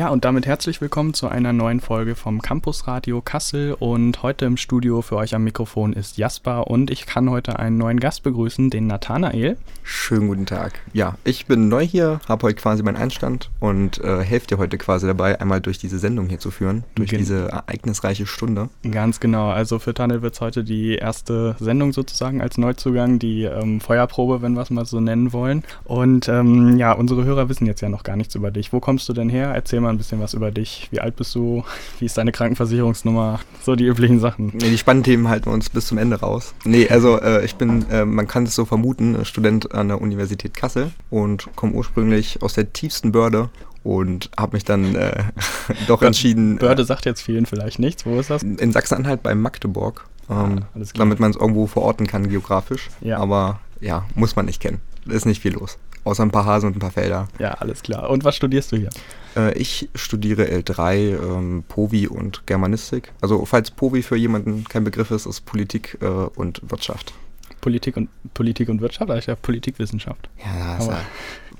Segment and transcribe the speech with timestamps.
[0.00, 3.76] Ja, und damit herzlich willkommen zu einer neuen Folge vom Campus Radio Kassel.
[3.78, 7.76] Und heute im Studio für euch am Mikrofon ist Jasper und ich kann heute einen
[7.76, 9.58] neuen Gast begrüßen, den Nathanael.
[9.82, 10.80] Schönen guten Tag.
[10.94, 14.78] Ja, ich bin neu hier, habe heute quasi meinen Einstand und äh, helfe dir heute
[14.78, 18.70] quasi dabei, einmal durch diese Sendung hier zu führen, durch Gen diese ereignisreiche Stunde.
[18.90, 19.50] Ganz genau.
[19.50, 24.40] Also für Tanel wird es heute die erste Sendung sozusagen als Neuzugang, die ähm, Feuerprobe,
[24.40, 25.62] wenn wir es mal so nennen wollen.
[25.84, 28.72] Und ähm, ja, unsere Hörer wissen jetzt ja noch gar nichts über dich.
[28.72, 29.52] Wo kommst du denn her?
[29.54, 30.88] Erzähl erzähl mal ein bisschen was über dich.
[30.90, 31.64] Wie alt bist du?
[31.98, 33.40] Wie ist deine Krankenversicherungsnummer?
[33.62, 34.52] So die üblichen Sachen.
[34.54, 36.54] Nee, die spannenden Themen halten wir uns bis zum Ende raus.
[36.64, 40.54] Nee, also äh, ich bin, äh, man kann es so vermuten, Student an der Universität
[40.54, 43.50] Kassel und komme ursprünglich aus der tiefsten Börde
[43.82, 45.24] und habe mich dann äh,
[45.88, 46.56] doch entschieden.
[46.56, 48.06] Börde sagt jetzt vielen vielleicht nichts.
[48.06, 48.42] Wo ist das?
[48.42, 50.06] In Sachsen-Anhalt bei Magdeburg.
[50.28, 52.88] Ähm, ah, damit man es irgendwo verorten kann geografisch.
[53.00, 53.18] Ja.
[53.18, 54.80] Aber ja, muss man nicht kennen.
[55.06, 55.78] Ist nicht viel los.
[56.04, 57.28] Außer ein paar Hasen und ein paar Felder.
[57.38, 58.08] Ja, alles klar.
[58.08, 58.90] Und was studierst du hier?
[59.36, 63.12] Äh, ich studiere L3, ähm, Povi und Germanistik.
[63.20, 67.12] Also falls Povi für jemanden kein Begriff ist, ist Politik äh, und Wirtschaft.
[67.60, 70.30] Politik und Politik und Wirtschaft, eigentlich ja Politikwissenschaft.
[70.42, 71.00] Ja, ist ja,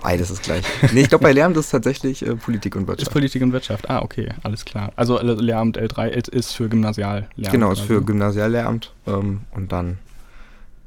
[0.02, 0.64] beides ist gleich.
[0.92, 3.08] nee, ich glaube bei Lehramt ist es tatsächlich äh, Politik und Wirtschaft.
[3.08, 3.90] Ist Politik und Wirtschaft.
[3.90, 4.92] Ah, okay, alles klar.
[4.96, 7.52] Also Lehramt L3 ist für Gymnasiallehramt.
[7.52, 9.98] Genau, ist für Gymnasiallehramt ähm, und dann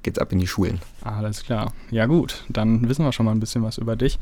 [0.03, 0.79] geht's ab in die Schulen.
[1.01, 1.73] Alles klar.
[1.91, 4.19] Ja gut, dann wissen wir schon mal ein bisschen was über dich.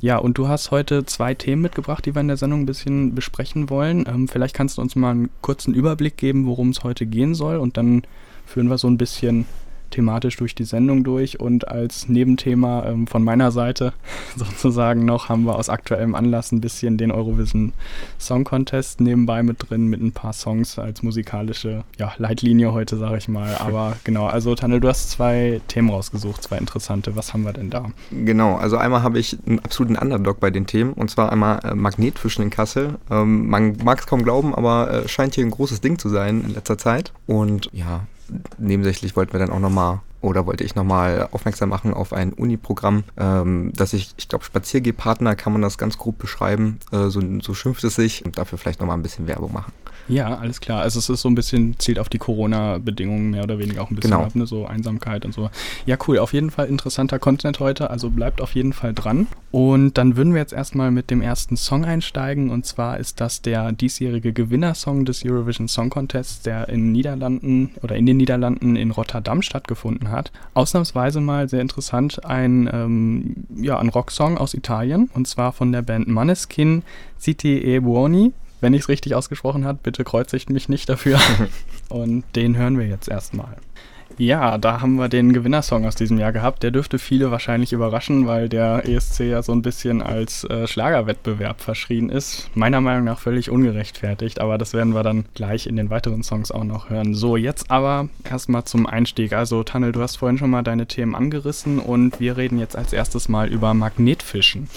[0.00, 3.14] Ja, und du hast heute zwei Themen mitgebracht, die wir in der Sendung ein bisschen
[3.14, 4.04] besprechen wollen.
[4.06, 7.56] Ähm, vielleicht kannst du uns mal einen kurzen Überblick geben, worum es heute gehen soll
[7.56, 8.02] und dann
[8.46, 9.46] führen wir so ein bisschen
[9.94, 13.92] thematisch durch die Sendung durch und als Nebenthema ähm, von meiner Seite
[14.36, 17.72] sozusagen noch haben wir aus aktuellem Anlass ein bisschen den Eurovision
[18.18, 23.18] Song Contest nebenbei mit drin, mit ein paar Songs als musikalische ja, Leitlinie heute, sage
[23.18, 23.56] ich mal.
[23.56, 27.14] Aber genau, also Tannel, du hast zwei Themen rausgesucht, zwei interessante.
[27.14, 27.90] Was haben wir denn da?
[28.10, 31.74] Genau, also einmal habe ich einen absoluten Underdog bei den Themen und zwar einmal äh,
[31.74, 32.94] Magnetfischen in Kassel.
[33.10, 36.42] Ähm, man mag es kaum glauben, aber äh, scheint hier ein großes Ding zu sein
[36.42, 37.12] in letzter Zeit.
[37.26, 38.06] Und ja,
[38.58, 43.04] nebensächlich wollten wir dann auch nochmal oder wollte ich nochmal aufmerksam machen auf ein Uni-Programm,
[43.16, 47.54] ähm, das ich, ich glaube, Spaziergehpartner kann man das ganz grob beschreiben, äh, so, so
[47.54, 49.72] schimpft es sich und dafür vielleicht nochmal ein bisschen Werbung machen.
[50.08, 50.82] Ja, alles klar.
[50.82, 53.96] Also es ist so ein bisschen, zielt auf die Corona-Bedingungen mehr oder weniger auch ein
[53.96, 54.24] bisschen genau.
[54.24, 54.46] ab, ne?
[54.46, 55.50] so Einsamkeit und so.
[55.86, 56.18] Ja, cool.
[56.18, 59.26] Auf jeden Fall interessanter Content heute, also bleibt auf jeden Fall dran.
[59.50, 63.40] Und dann würden wir jetzt erstmal mit dem ersten Song einsteigen und zwar ist das
[63.40, 68.90] der diesjährige Gewinnersong des Eurovision Song Contests, der in Niederlanden oder in den Niederlanden in
[68.90, 70.13] Rotterdam stattgefunden hat.
[70.54, 75.82] Ausnahmsweise mal sehr interessant ein, ähm, ja, ein Rocksong aus Italien und zwar von der
[75.82, 76.82] Band Maneskin
[77.18, 78.32] Citi e Buoni
[78.64, 79.78] wenn ich es richtig ausgesprochen habe.
[79.82, 81.20] Bitte kreuzigt mich nicht dafür.
[81.90, 83.58] Und den hören wir jetzt erstmal.
[84.16, 86.62] Ja, da haben wir den Gewinnersong aus diesem Jahr gehabt.
[86.62, 91.60] Der dürfte viele wahrscheinlich überraschen, weil der ESC ja so ein bisschen als äh, Schlagerwettbewerb
[91.60, 92.48] verschrien ist.
[92.54, 96.52] Meiner Meinung nach völlig ungerechtfertigt, aber das werden wir dann gleich in den weiteren Songs
[96.52, 97.14] auch noch hören.
[97.14, 99.32] So, jetzt aber erstmal zum Einstieg.
[99.32, 102.92] Also, Tannel, du hast vorhin schon mal deine Themen angerissen und wir reden jetzt als
[102.92, 104.68] erstes mal über Magnetfischen.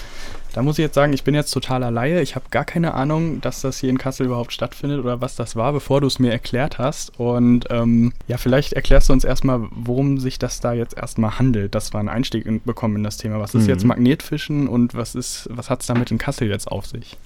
[0.52, 2.20] Da muss ich jetzt sagen, ich bin jetzt totaler Laie.
[2.20, 5.56] Ich habe gar keine Ahnung, dass das hier in Kassel überhaupt stattfindet oder was das
[5.56, 7.18] war, bevor du es mir erklärt hast.
[7.18, 11.74] Und ähm, ja, vielleicht erklärst du uns erstmal, worum sich das da jetzt erstmal handelt.
[11.74, 13.40] Das war ein Einstieg in, bekommen in das Thema.
[13.40, 13.68] Was ist mhm.
[13.68, 15.14] jetzt Magnetfischen und was
[15.50, 17.16] was hat es damit in Kassel jetzt auf sich?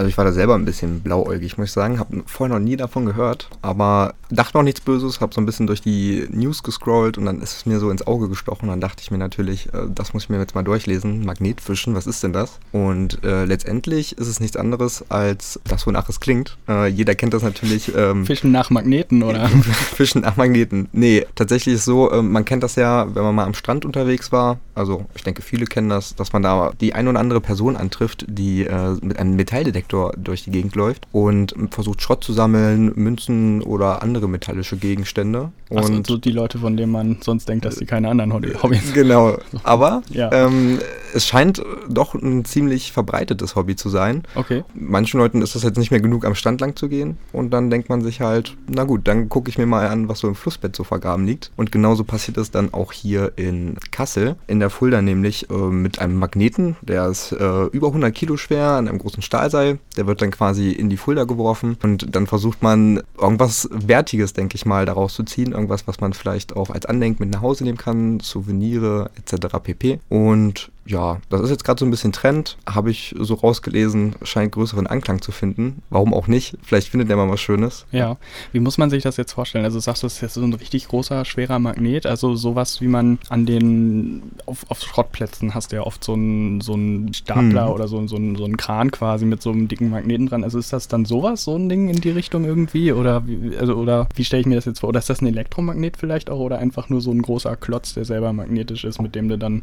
[0.00, 1.98] Also ich war da selber ein bisschen blauäugig, muss ich sagen.
[1.98, 5.66] Habe vorher noch nie davon gehört, aber dachte noch nichts Böses, habe so ein bisschen
[5.66, 8.70] durch die News gescrollt und dann ist es mir so ins Auge gestochen.
[8.70, 11.26] Dann dachte ich mir natürlich, äh, das muss ich mir jetzt mal durchlesen.
[11.26, 12.60] Magnetfischen, was ist denn das?
[12.72, 16.56] Und äh, letztendlich ist es nichts anderes als das, wonach es klingt.
[16.66, 17.94] Äh, jeder kennt das natürlich.
[17.94, 19.48] Ähm, Fischen nach Magneten, oder?
[19.96, 20.88] Fischen nach Magneten.
[20.92, 23.84] Nee, tatsächlich ist es so, äh, man kennt das ja, wenn man mal am Strand
[23.84, 24.60] unterwegs war.
[24.74, 28.24] Also ich denke, viele kennen das, dass man da die ein oder andere Person antrifft,
[28.28, 32.92] die äh, mit einem Metalldetektor Detektor durch die Gegend läuft und versucht Schrott zu sammeln,
[32.94, 35.50] Münzen oder andere metallische Gegenstände.
[35.68, 38.62] Und so, so die Leute, von denen man sonst denkt, dass sie keine anderen Hobbys
[38.62, 38.78] haben.
[38.94, 39.38] Genau.
[39.62, 40.30] Aber ja.
[40.32, 40.78] ähm,
[41.14, 44.22] es scheint doch ein ziemlich verbreitetes Hobby zu sein.
[44.34, 44.64] Okay.
[44.74, 47.18] Manchen Leuten ist es jetzt nicht mehr genug, am Strand lang zu gehen.
[47.32, 50.20] Und dann denkt man sich halt, na gut, dann gucke ich mir mal an, was
[50.20, 51.50] so im Flussbett so vergraben liegt.
[51.56, 56.00] Und genauso passiert es dann auch hier in Kassel, in der Fulda nämlich äh, mit
[56.00, 59.78] einem Magneten, der ist äh, über 100 Kilo schwer, an einem großen Stahlseil.
[59.96, 64.56] Der wird dann quasi in die Fulda geworfen und dann versucht man irgendwas Wertiges, denke
[64.56, 65.52] ich mal, daraus zu ziehen.
[65.52, 69.58] Irgendwas, was man vielleicht auch als Andenken mit nach Hause nehmen kann, Souvenire etc.
[69.62, 70.00] pp.
[70.08, 74.52] Und ja, das ist jetzt gerade so ein bisschen Trend, habe ich so rausgelesen, scheint
[74.52, 75.82] größeren Anklang zu finden.
[75.90, 76.56] Warum auch nicht?
[76.62, 77.86] Vielleicht findet der mal was Schönes.
[77.92, 78.16] Ja,
[78.52, 79.64] wie muss man sich das jetzt vorstellen?
[79.64, 82.88] Also sagst du, das ist jetzt so ein richtig großer, schwerer Magnet, also sowas wie
[82.88, 86.78] man an den, auf, auf Schrottplätzen hast du ja oft so einen so
[87.12, 87.74] Stapler hm.
[87.74, 90.44] oder so, so, einen, so einen Kran quasi mit so einem dicken Magneten dran.
[90.44, 92.92] Also ist das dann sowas, so ein Ding in die Richtung irgendwie?
[92.92, 94.88] Oder wie, also, oder wie stelle ich mir das jetzt vor?
[94.88, 98.04] Oder ist das ein Elektromagnet vielleicht auch oder einfach nur so ein großer Klotz, der
[98.04, 99.62] selber magnetisch ist, mit dem du dann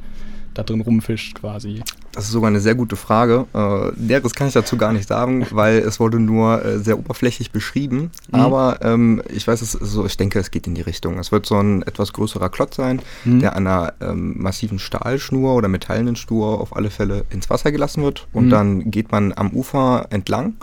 [0.53, 1.81] da drin rumfischt quasi?
[2.11, 3.45] Das ist sogar eine sehr gute Frage.
[3.53, 7.51] Äh, Näheres kann ich dazu gar nicht sagen, weil es wurde nur äh, sehr oberflächlich
[7.51, 8.11] beschrieben.
[8.31, 8.39] Mhm.
[8.39, 11.19] Aber ähm, ich weiß es so, ich denke, es geht in die Richtung.
[11.19, 13.39] Es wird so ein etwas größerer Klotz sein, mhm.
[13.39, 18.03] der an einer ähm, massiven Stahlschnur oder metallenen Schnur auf alle Fälle ins Wasser gelassen
[18.03, 18.27] wird.
[18.33, 18.49] Und mhm.
[18.49, 20.55] dann geht man am Ufer entlang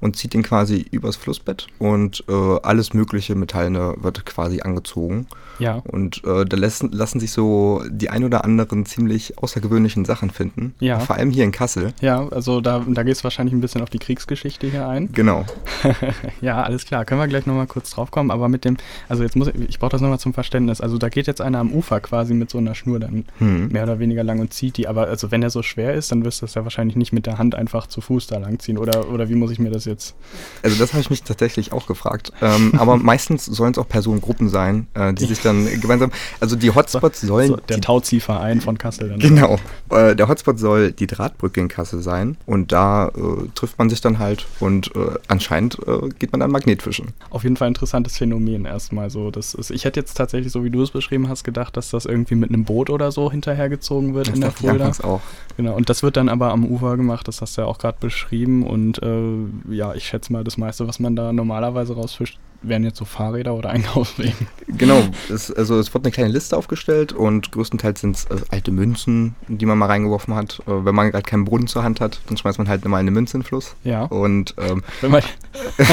[0.00, 5.26] und zieht ihn quasi übers Flussbett und äh, alles mögliche Metallene wird quasi angezogen.
[5.58, 5.82] Ja.
[5.86, 10.74] Und äh, da lassen, lassen sich so die ein oder anderen ziemlich außergewöhnlichen Sachen finden.
[10.80, 11.00] Ja.
[11.00, 11.92] Vor allem hier in Kassel.
[12.00, 15.10] Ja, also da, da geht es wahrscheinlich ein bisschen auf die Kriegsgeschichte hier ein.
[15.12, 15.44] Genau.
[16.40, 17.04] ja, alles klar.
[17.04, 18.30] Können wir gleich nochmal kurz drauf kommen.
[18.30, 18.76] Aber mit dem,
[19.08, 20.80] also jetzt muss ich, ich brauche das nochmal zum Verständnis.
[20.80, 23.68] Also da geht jetzt einer am Ufer quasi mit so einer Schnur dann hm.
[23.68, 24.88] mehr oder weniger lang und zieht die.
[24.88, 27.26] Aber also wenn er so schwer ist, dann wirst du das ja wahrscheinlich nicht mit
[27.26, 28.78] der Hand einfach zu Fuß da lang ziehen.
[28.78, 30.14] Oder, oder wie muss ich mir das jetzt?
[30.62, 32.32] Also das habe ich mich tatsächlich auch gefragt.
[32.40, 36.10] Ähm, aber meistens sollen es auch Personengruppen sein, äh, die sich dann gemeinsam,
[36.40, 37.48] also die Hotspots sollen...
[37.48, 39.08] So, der Tauziehverein von Kassel.
[39.08, 39.58] Dann genau.
[39.90, 44.00] Äh, der Hotspot soll die Drahtbrücke in Kassel sein und da äh, trifft man sich
[44.00, 47.08] dann halt und äh, anscheinend äh, geht man dann Magnetfischen.
[47.30, 49.30] Auf jeden Fall interessantes Phänomen erstmal so.
[49.30, 52.04] Das ist, ich hätte jetzt tatsächlich, so wie du es beschrieben hast, gedacht, dass das
[52.04, 54.92] irgendwie mit einem Boot oder so hinterhergezogen wird das in der Fulda.
[55.02, 55.20] auch.
[55.56, 57.98] Genau, und das wird dann aber am Ufer gemacht, das hast du ja auch gerade
[58.00, 62.84] beschrieben und äh, ja, ich schätze mal, das meiste, was man da normalerweise rausfischt, wären
[62.84, 64.48] jetzt so Fahrräder oder Einkaufswegen.
[64.66, 68.70] Genau, es, also es wird eine kleine Liste aufgestellt und größtenteils sind es äh, alte
[68.70, 70.60] Münzen, die man mal reingeworfen hat.
[70.66, 73.10] Äh, wenn man gerade keinen Brunnen zur Hand hat, dann schmeißt man halt mal eine
[73.10, 73.76] Münze in den Fluss.
[73.84, 74.04] Ja.
[74.04, 74.82] Und ähm,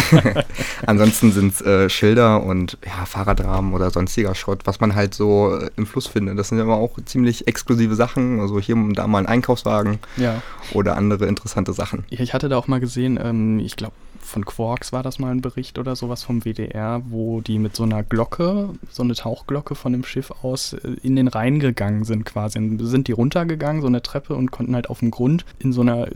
[0.85, 5.55] ansonsten sind es äh, Schilder und ja, Fahrradrahmen oder sonstiger Schrott, was man halt so
[5.55, 6.37] äh, im Fluss findet.
[6.39, 8.39] Das sind ja immer auch ziemlich exklusive Sachen.
[8.39, 10.41] Also hier und da mal ein Einkaufswagen ja.
[10.73, 12.05] oder andere interessante Sachen.
[12.09, 13.93] Ich hatte da auch mal gesehen, ähm, ich glaube,
[14.25, 17.83] von Quarks war das mal ein Bericht oder sowas vom WDR, wo die mit so
[17.83, 22.25] einer Glocke, so eine Tauchglocke von dem Schiff aus äh, in den Rhein gegangen sind
[22.25, 22.57] quasi.
[22.57, 25.81] Und sind die runtergegangen, so eine Treppe und konnten halt auf dem Grund in so
[25.81, 26.07] einer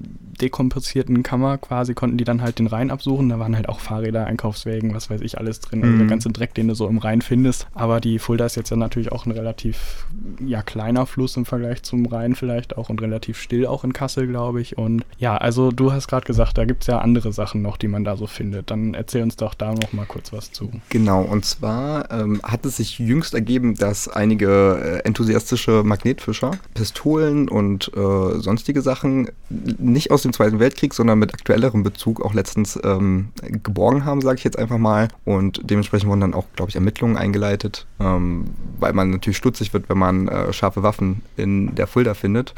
[0.41, 3.29] dekompressierten Kammer quasi, konnten die dann halt den Rhein absuchen.
[3.29, 5.83] Da waren halt auch Fahrräder, Einkaufswägen, was weiß ich, alles drin.
[5.83, 6.09] Also der mhm.
[6.09, 7.67] ganze Dreck, den du so im Rhein findest.
[7.73, 10.05] Aber die Fulda ist jetzt ja natürlich auch ein relativ
[10.45, 14.27] ja, kleiner Fluss im Vergleich zum Rhein vielleicht auch und relativ still auch in Kassel,
[14.27, 14.77] glaube ich.
[14.77, 17.87] Und ja, also du hast gerade gesagt, da gibt es ja andere Sachen noch, die
[17.87, 18.71] man man da so findet.
[18.71, 20.71] Dann erzähl uns doch da noch mal kurz was zu.
[20.89, 27.49] Genau, und zwar ähm, hat es sich jüngst ergeben, dass einige äh, enthusiastische Magnetfischer Pistolen
[27.49, 32.79] und äh, sonstige Sachen nicht aus dem Zweiten Weltkrieg, sondern mit aktuellerem Bezug auch letztens
[32.83, 35.09] ähm, geborgen haben, sage ich jetzt einfach mal.
[35.25, 38.45] Und dementsprechend wurden dann auch, glaube ich, Ermittlungen eingeleitet, ähm,
[38.79, 42.53] weil man natürlich stutzig wird, wenn man äh, scharfe Waffen in der Fulda findet.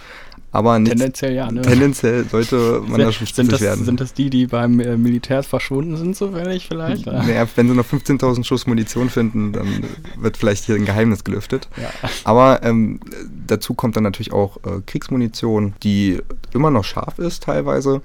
[0.54, 1.62] Aber nicht, tendenziell ja, ne?
[1.62, 3.86] Tendenziell sollte man da schon sind das, werden.
[3.86, 7.06] Sind das die, die beim äh, Militär verschwunden sind, zufällig vielleicht?
[7.06, 9.86] Naja, wenn sie noch 15.000 Schuss Munition finden, dann
[10.18, 11.70] wird vielleicht hier ein Geheimnis gelüftet.
[11.78, 11.90] Ja.
[12.26, 13.00] Aber ähm,
[13.48, 16.20] dazu kommt dann natürlich auch äh, Kriegsmunition, die
[16.54, 18.02] immer noch scharf ist teilweise.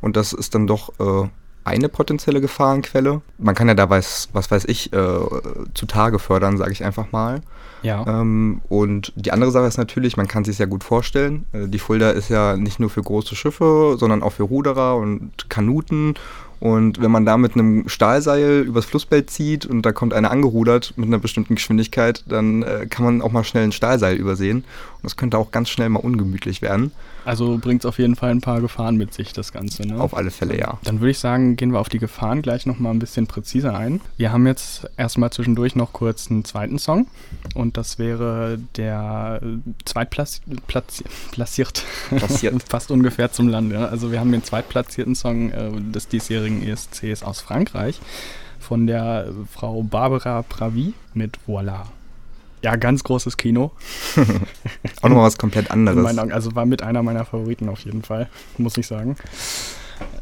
[0.00, 1.28] Und das ist dann doch äh,
[1.64, 3.20] eine potenzielle Gefahrenquelle.
[3.38, 5.18] Man kann ja da was, was weiß ich, äh,
[5.74, 7.42] zutage fördern, sage ich einfach mal.
[7.82, 8.04] Ja.
[8.06, 11.78] Ähm, und die andere Sache ist natürlich, man kann sich sehr gut vorstellen, äh, die
[11.78, 16.14] Fulda ist ja nicht nur für große Schiffe, sondern auch für Ruderer und Kanuten.
[16.60, 20.92] Und wenn man da mit einem Stahlseil übers Flussbett zieht und da kommt einer angerudert
[20.96, 24.64] mit einer bestimmten Geschwindigkeit, dann äh, kann man auch mal schnell ein Stahlseil übersehen.
[25.02, 26.92] Das könnte auch ganz schnell mal ungemütlich werden.
[27.24, 29.86] Also bringt es auf jeden Fall ein paar Gefahren mit sich, das Ganze.
[29.86, 30.00] Ne?
[30.00, 30.78] Auf alle Fälle, ja.
[30.84, 34.00] Dann würde ich sagen, gehen wir auf die Gefahren gleich nochmal ein bisschen präziser ein.
[34.16, 37.06] Wir haben jetzt erstmal zwischendurch noch kurz einen zweiten Song.
[37.54, 39.40] Und das wäre der
[39.84, 41.84] zweitplatziert, platziert,
[42.68, 43.88] fast ungefähr zum Lande.
[43.88, 48.00] Also wir haben den zweitplatzierten Song äh, des diesjährigen ESCs aus Frankreich
[48.58, 51.86] von der Frau Barbara Pravi mit Voila.
[52.62, 53.70] Ja, ganz großes Kino.
[55.02, 56.18] Auch nochmal was komplett anderes.
[56.30, 59.16] Also war mit einer meiner Favoriten auf jeden Fall, muss ich sagen.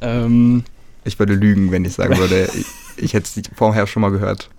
[0.01, 0.65] Ähm,
[1.05, 2.67] ich würde lügen, wenn ich sagen würde, ich,
[2.97, 4.51] ich hätte es vorher schon mal gehört.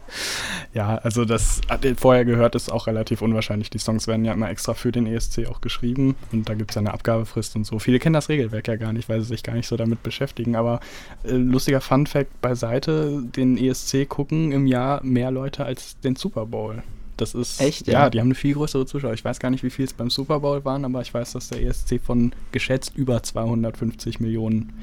[0.73, 1.61] Ja, also das
[1.97, 3.69] vorher gehört ist auch relativ unwahrscheinlich.
[3.69, 6.75] Die Songs werden ja immer extra für den ESC auch geschrieben und da gibt es
[6.75, 7.79] ja eine Abgabefrist und so.
[7.79, 10.55] Viele kennen das Regelwerk ja gar nicht, weil sie sich gar nicht so damit beschäftigen.
[10.55, 10.79] Aber
[11.23, 16.45] äh, lustiger Fun Fact beiseite: Den ESC gucken im Jahr mehr Leute als den Super
[16.45, 16.83] Bowl
[17.19, 18.03] Das ist echt, ja.
[18.03, 19.13] ja, die haben eine viel größere Zuschauer.
[19.13, 21.49] Ich weiß gar nicht, wie viel es beim Super Bowl waren, aber ich weiß, dass
[21.49, 24.73] der ESC von geschätzt über 250 Millionen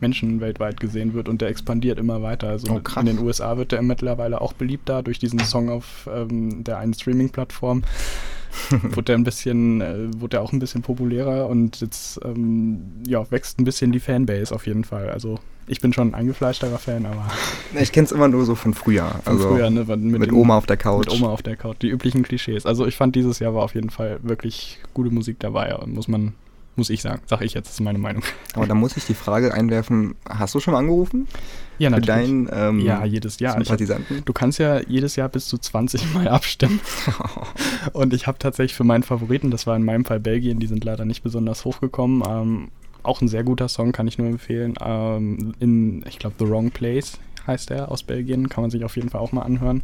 [0.00, 2.48] Menschen weltweit gesehen wird und der expandiert immer weiter.
[2.48, 6.64] Also oh, in den USA wird der mittlerweile auch beliebter durch diesen Song auf ähm,
[6.64, 7.82] der einen Streaming-Plattform.
[8.82, 13.30] wurde der ein bisschen, äh, wurde der auch ein bisschen populärer und jetzt ähm, ja,
[13.30, 15.10] wächst ein bisschen die Fanbase auf jeden Fall.
[15.10, 17.28] Also ich bin schon ein eingefleischterer Fan, aber.
[17.78, 19.08] Ich kenne es immer nur so von früher.
[19.24, 19.84] Von also früher, ne?
[19.84, 21.06] Mit, mit Oma auf der Couch.
[21.06, 21.76] Mit Oma auf der Couch.
[21.82, 22.66] Die üblichen Klischees.
[22.66, 25.78] Also ich fand dieses Jahr war auf jeden Fall wirklich gute Musik dabei.
[25.86, 26.32] Muss man,
[26.80, 27.20] muss ich sagen.
[27.26, 28.22] Sag ich jetzt, das ist meine Meinung.
[28.54, 31.28] Aber da muss ich die Frage einwerfen, hast du schon mal angerufen?
[31.78, 32.06] Ja, natürlich.
[32.08, 33.52] Für deinen, ähm, ja, jedes Jahr.
[33.52, 34.18] Sympathisanten?
[34.18, 36.80] Hab, du kannst ja jedes Jahr bis zu 20 Mal abstimmen.
[37.92, 40.82] und ich habe tatsächlich für meinen Favoriten, das war in meinem Fall Belgien, die sind
[40.82, 42.68] leider nicht besonders hochgekommen, ähm,
[43.02, 44.74] auch ein sehr guter Song, kann ich nur empfehlen.
[44.82, 48.96] Ähm, in, ich glaube, The Wrong Place heißt er aus Belgien, kann man sich auf
[48.96, 49.82] jeden Fall auch mal anhören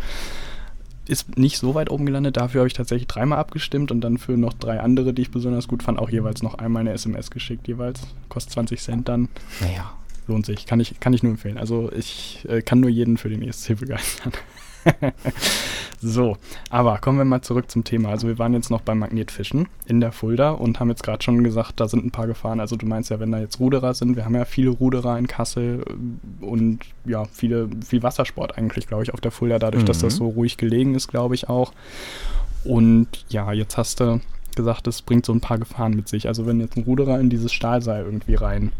[1.08, 2.36] ist nicht so weit oben gelandet.
[2.36, 5.68] Dafür habe ich tatsächlich dreimal abgestimmt und dann für noch drei andere, die ich besonders
[5.68, 8.00] gut fand, auch jeweils noch einmal eine SMS geschickt, jeweils.
[8.28, 9.28] Kostet 20 Cent dann.
[9.60, 9.92] Naja.
[10.28, 10.66] Lohnt sich.
[10.66, 11.58] Kann ich, kann ich nur empfehlen.
[11.58, 14.32] Also ich äh, kann nur jeden für den ESC begeistern.
[16.00, 16.36] so,
[16.70, 18.10] aber kommen wir mal zurück zum Thema.
[18.10, 21.42] Also wir waren jetzt noch beim Magnetfischen in der Fulda und haben jetzt gerade schon
[21.42, 22.60] gesagt, da sind ein paar Gefahren.
[22.60, 25.26] Also du meinst ja, wenn da jetzt Ruderer sind, wir haben ja viele Ruderer in
[25.26, 29.86] Kassel äh, und ja, viele, viel Wassersport eigentlich, glaube ich, auf der Fulda, dadurch, mhm.
[29.86, 30.18] dass das mhm.
[30.18, 31.72] so ruhig gelegen ist, glaube ich auch.
[32.64, 34.20] Und ja, jetzt hast du
[34.54, 36.28] gesagt, es bringt so ein paar Gefahren mit sich.
[36.28, 38.72] Also wenn jetzt ein Ruderer in dieses Stahlseil irgendwie rein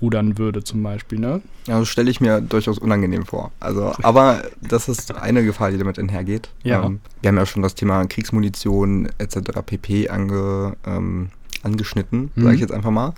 [0.00, 1.40] rudern würde zum Beispiel, ne?
[1.66, 3.52] Ja, das stelle ich mir durchaus unangenehm vor.
[3.60, 6.50] Also, aber das ist eine Gefahr, die damit einhergeht.
[6.62, 6.84] Ja.
[6.84, 9.38] Ähm, wir haben ja schon das Thema Kriegsmunition etc.
[9.64, 10.08] pp.
[10.08, 11.30] Ange, ähm,
[11.62, 12.42] angeschnitten, mhm.
[12.42, 13.14] sage ich jetzt einfach mal.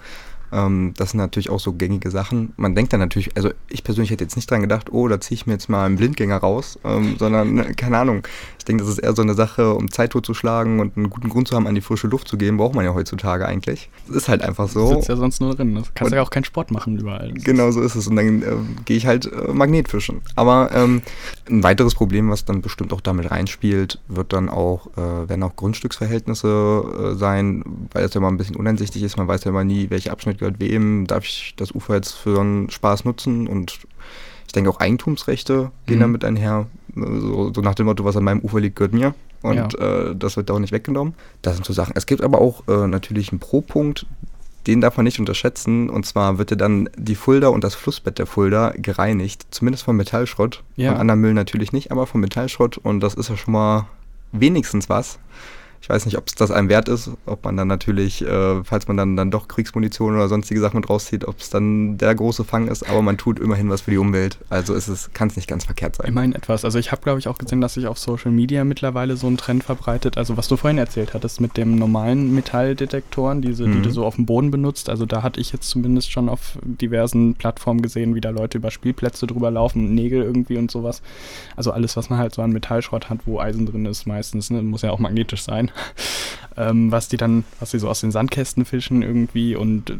[0.52, 2.52] Ähm, das sind natürlich auch so gängige Sachen.
[2.56, 5.36] Man denkt dann natürlich, also ich persönlich hätte jetzt nicht dran gedacht, oh, da ziehe
[5.36, 8.22] ich mir jetzt mal einen Blindgänger raus, ähm, sondern, ne, keine Ahnung.
[8.62, 11.48] Ich denke, das ist eher so eine Sache, um Zeit totzuschlagen und einen guten Grund
[11.48, 13.90] zu haben, an die frische Luft zu gehen, braucht man ja heutzutage eigentlich.
[14.06, 14.88] Das ist halt einfach so.
[14.88, 15.74] Du sitzt ja sonst nur drin.
[15.74, 17.32] Du kannst und, ja auch keinen Sport machen überall.
[17.32, 18.06] Genau so ist es.
[18.06, 18.54] Und dann äh,
[18.84, 20.20] gehe ich halt äh, Magnetfischen.
[20.36, 21.02] Aber ähm,
[21.50, 25.56] ein weiteres Problem, was dann bestimmt auch damit reinspielt, wird dann auch, äh, werden auch
[25.56, 29.16] Grundstücksverhältnisse äh, sein, weil es ja mal ein bisschen uneinsichtig ist.
[29.16, 32.38] Man weiß ja immer nie, welcher Abschnitt gehört wem, darf ich das Ufer jetzt für
[32.38, 33.80] einen Spaß nutzen und
[34.52, 36.00] ich denke auch Eigentumsrechte gehen mhm.
[36.00, 36.66] damit einher.
[36.94, 39.14] So, so, nach dem Motto, was an meinem Ufer liegt, gehört mir.
[39.40, 40.10] Und ja.
[40.10, 41.14] äh, das wird auch nicht weggenommen.
[41.40, 41.94] Das sind so Sachen.
[41.96, 44.04] Es gibt aber auch äh, natürlich einen Pro-Punkt,
[44.66, 45.88] den darf man nicht unterschätzen.
[45.88, 49.46] Und zwar wird ja dann die Fulda und das Flussbett der Fulda gereinigt.
[49.52, 50.62] Zumindest von Metallschrott.
[50.76, 50.90] Ja.
[50.90, 52.76] Von anderem Müll natürlich nicht, aber von Metallschrott.
[52.76, 53.86] Und das ist ja schon mal
[54.32, 55.18] wenigstens was.
[55.82, 58.86] Ich weiß nicht, ob es das einem wert ist, ob man dann natürlich, äh, falls
[58.86, 62.44] man dann, dann doch Kriegsmunition oder sonstige Sachen mit rauszieht, ob es dann der große
[62.44, 64.38] Fang ist, aber man tut immerhin was für die Umwelt.
[64.48, 64.74] Also
[65.12, 66.06] kann es nicht ganz verkehrt sein.
[66.06, 66.64] Immerhin etwas.
[66.64, 69.36] Also ich habe, glaube ich, auch gesehen, dass sich auf Social Media mittlerweile so ein
[69.36, 70.16] Trend verbreitet.
[70.16, 73.72] Also was du vorhin erzählt hattest mit dem normalen Metalldetektoren, diese, mhm.
[73.72, 74.88] die du so auf dem Boden benutzt.
[74.88, 78.70] Also da hatte ich jetzt zumindest schon auf diversen Plattformen gesehen, wie da Leute über
[78.70, 81.02] Spielplätze drüber laufen, Nägel irgendwie und sowas.
[81.56, 84.62] Also alles, was man halt so an Metallschrott hat, wo Eisen drin ist meistens, ne?
[84.62, 85.71] muss ja auch magnetisch sein
[86.56, 89.98] ähm, was die dann, was sie so aus den Sandkästen fischen irgendwie und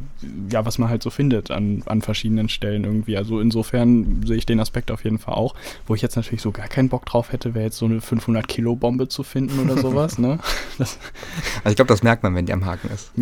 [0.51, 3.17] ja, was man halt so findet an, an verschiedenen Stellen irgendwie.
[3.17, 5.55] Also insofern sehe ich den Aspekt auf jeden Fall auch.
[5.87, 8.47] Wo ich jetzt natürlich so gar keinen Bock drauf hätte, wäre jetzt so eine 500
[8.47, 10.39] Kilo Bombe zu finden oder sowas, ne?
[10.79, 10.99] Das
[11.59, 13.13] also ich glaube, das merkt man, wenn die am Haken ist.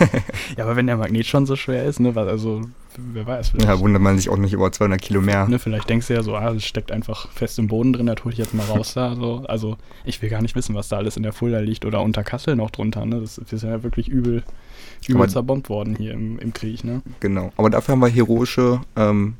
[0.56, 2.62] ja, aber wenn der Magnet schon so schwer ist, ne, also
[3.12, 3.52] wer weiß.
[3.62, 5.48] Ja, wundert man sich auch nicht über 200 Kilo mehr.
[5.48, 8.14] Ne, vielleicht denkst du ja so, ah, das steckt einfach fest im Boden drin, da
[8.14, 9.14] tue ich jetzt mal raus da.
[9.14, 9.44] So.
[9.48, 12.24] Also ich will gar nicht wissen, was da alles in der Fulda liegt oder unter
[12.24, 13.04] Kassel noch drunter.
[13.06, 13.20] Ne?
[13.20, 14.42] Das, das ist ja wirklich übel,
[15.06, 16.84] übel zerbombt worden hier im, im Krieg.
[16.84, 17.02] Ne?
[17.20, 19.34] Genau, aber dafür haben wir heroische ähm,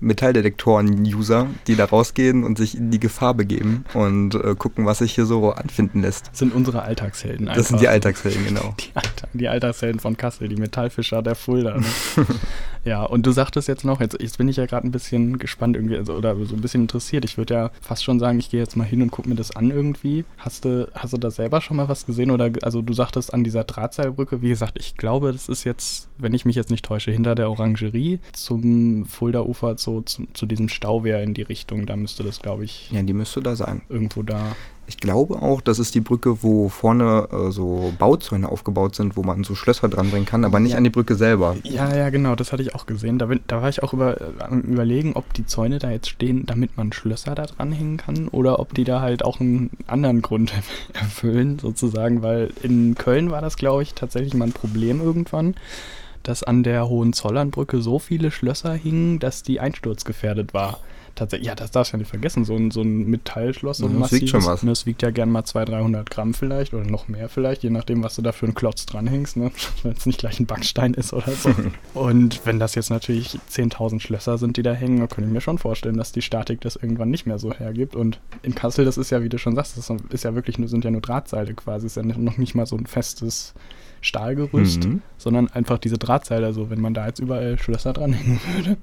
[0.00, 5.14] Metalldetektoren-User, die da rausgehen und sich in die Gefahr begeben und äh, gucken, was sich
[5.14, 6.28] hier so anfinden lässt.
[6.28, 7.48] Das sind unsere Alltagshelden.
[7.48, 7.56] Einfach.
[7.56, 8.74] Das sind die Alltagshelden, genau.
[8.86, 11.78] Die, Alltag, die Alltagshelden von Kassel, die Metallfischer der Fulda.
[11.78, 11.86] Ne?
[12.84, 15.76] ja, und du sagtest jetzt noch, jetzt, jetzt bin ich ja gerade ein bisschen gespannt
[15.76, 17.24] irgendwie, also, oder so ein bisschen interessiert.
[17.24, 19.54] Ich würde ja fast schon sagen, ich gehe jetzt mal hin und gucke mir das
[19.54, 20.24] an irgendwie.
[20.38, 22.30] Hast du, hast du da selber schon mal was gesehen?
[22.30, 26.34] Oder also du sagtest an dieser Drahtseilbrücke, wie gesagt, ich glaube, das ist jetzt, wenn
[26.34, 31.22] ich mich jetzt nicht täusche, hinter der Orangerie zum Fulda-Ufer so zu, zu diesem Stauwehr
[31.22, 31.86] in die Richtung.
[31.86, 32.90] Da müsste das, glaube ich.
[32.90, 33.82] Ja, die müsste da sein.
[33.88, 34.56] Irgendwo da.
[34.88, 39.22] Ich glaube auch, das ist die Brücke, wo vorne äh, so Bauzäune aufgebaut sind, wo
[39.22, 40.78] man so Schlösser dranbringen kann, aber nicht ja.
[40.78, 41.56] an die Brücke selber.
[41.64, 43.18] Ja, ja, genau, das hatte ich auch gesehen.
[43.18, 46.76] Da, da war ich auch über, äh, überlegen, ob die Zäune da jetzt stehen, damit
[46.76, 50.52] man Schlösser da dranhängen kann oder ob die da halt auch einen anderen Grund
[50.92, 55.54] erfüllen, sozusagen, weil in Köln war das, glaube ich, tatsächlich mal ein Problem irgendwann
[56.26, 60.80] dass an der Hohenzollernbrücke so viele Schlösser hingen, dass die einsturzgefährdet war.
[61.14, 64.00] tatsächlich, ja, das darfst du ja nicht vergessen, so ein, so ein Metallschloss, so ein
[64.00, 64.64] das wiegt schon was.
[64.64, 67.70] Ne, das wiegt ja gern mal 200, 300 Gramm vielleicht oder noch mehr vielleicht, je
[67.70, 69.52] nachdem, was du da für einen Klotz dranhängst, ne?
[69.84, 71.54] wenn es nicht gleich ein Backstein ist oder so.
[71.94, 75.40] und wenn das jetzt natürlich 10.000 Schlösser sind, die da hängen, dann könnte ich mir
[75.40, 77.94] schon vorstellen, dass die Statik das irgendwann nicht mehr so hergibt.
[77.94, 80.68] Und in Kassel, das ist ja, wie du schon sagst, das ist ja wirklich nur,
[80.68, 83.54] sind ja nur Drahtseile quasi, ist ja noch nicht mal so ein festes
[84.00, 85.02] Stahlgerüst, mhm.
[85.18, 88.76] sondern einfach diese Drahtseile, also wenn man da jetzt überall Schlösser dranhängen würde.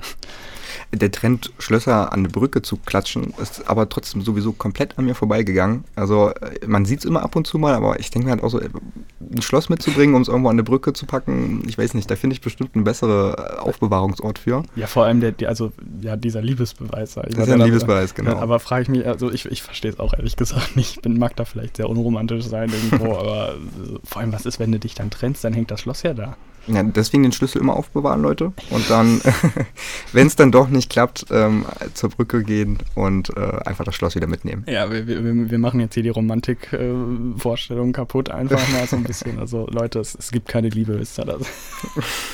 [0.94, 5.16] Der Trend, Schlösser an eine Brücke zu klatschen, ist aber trotzdem sowieso komplett an mir
[5.16, 5.84] vorbeigegangen.
[5.96, 8.44] Also äh, man sieht es immer ab und zu mal, aber ich denke mir halt
[8.44, 11.94] auch so, ein Schloss mitzubringen, um es irgendwo an eine Brücke zu packen, ich weiß
[11.94, 14.64] nicht, da finde ich bestimmt einen besseren äh, Aufbewahrungsort für.
[14.76, 15.72] Ja, vor allem der, also
[16.02, 17.16] ja, dieser Liebesbeweis.
[17.16, 18.38] Das ist ja ein Liebesbeweis, genau.
[18.38, 20.98] aber frage ich mich, also ich, ich verstehe es auch ehrlich gesagt nicht.
[20.98, 24.60] Ich bin, mag da vielleicht sehr unromantisch sein irgendwo, aber äh, vor allem, was ist,
[24.60, 26.36] wenn du dich dann trennst, dann hängt das Schloss ja da.
[26.68, 28.54] Ja, deswegen den Schlüssel immer aufbewahren, Leute.
[28.70, 29.20] Und dann,
[30.14, 34.16] wenn es dann doch nicht klappt, ähm, zur Brücke gehen und äh, einfach das Schloss
[34.16, 34.64] wieder mitnehmen.
[34.68, 39.04] Ja, wir, wir, wir machen jetzt hier die Romantik-Vorstellung äh, kaputt, einfach mal so ein
[39.04, 39.40] bisschen.
[39.40, 41.42] Also, Leute, es, es gibt keine Liebe, wisst ihr das?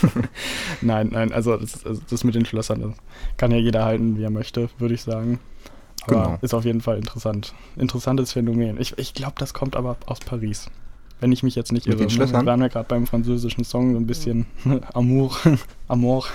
[0.82, 2.92] nein, nein, also das, also das mit den Schlössern, das
[3.38, 5.40] kann ja jeder halten, wie er möchte, würde ich sagen.
[6.04, 6.40] Aber genau.
[6.42, 7.54] ist auf jeden Fall interessant.
[7.76, 8.80] Interessantes Phänomen.
[8.80, 10.70] Ich, ich glaube, das kommt aber aus Paris
[11.20, 11.98] wenn ich mich jetzt nicht irre.
[11.98, 12.42] Den Schlössern?
[12.42, 14.46] Wir waren ja gerade beim französischen Song so ein bisschen
[14.94, 15.32] Amour.
[15.88, 16.26] Amour.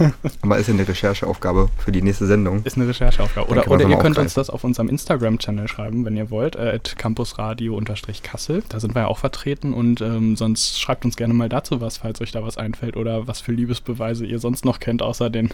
[0.43, 2.63] Aber ist ja eine Rechercheaufgabe für die nächste Sendung.
[2.65, 3.49] Ist eine Rechercheaufgabe.
[3.49, 8.65] Oder, oder ihr könnt uns das auf unserem Instagram-Channel schreiben, wenn ihr wollt, äh, campusradio-kassel.
[8.69, 11.99] Da sind wir ja auch vertreten und ähm, sonst schreibt uns gerne mal dazu was,
[11.99, 15.51] falls euch da was einfällt oder was für Liebesbeweise ihr sonst noch kennt, außer den,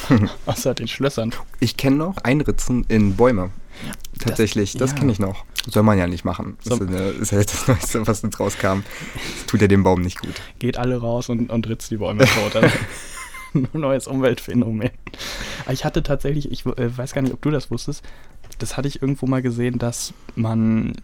[0.46, 1.32] außer den Schlössern.
[1.60, 3.50] Ich kenne noch Einritzen in Bäume.
[4.18, 4.98] Tatsächlich, das, das ja.
[4.98, 5.44] kenne ich noch.
[5.66, 6.56] Soll man ja nicht machen.
[6.64, 6.84] Das so.
[6.84, 8.80] ist ja das Neueste, was jetzt rauskam.
[9.14, 10.34] Das tut ja dem Baum nicht gut.
[10.58, 12.62] Geht alle raus und, und ritzt die Bäume tot.
[13.72, 14.90] Neues Umweltphänomen.
[15.70, 18.02] Ich hatte tatsächlich, ich äh, weiß gar nicht, ob du das wusstest,
[18.58, 20.94] das hatte ich irgendwo mal gesehen, dass man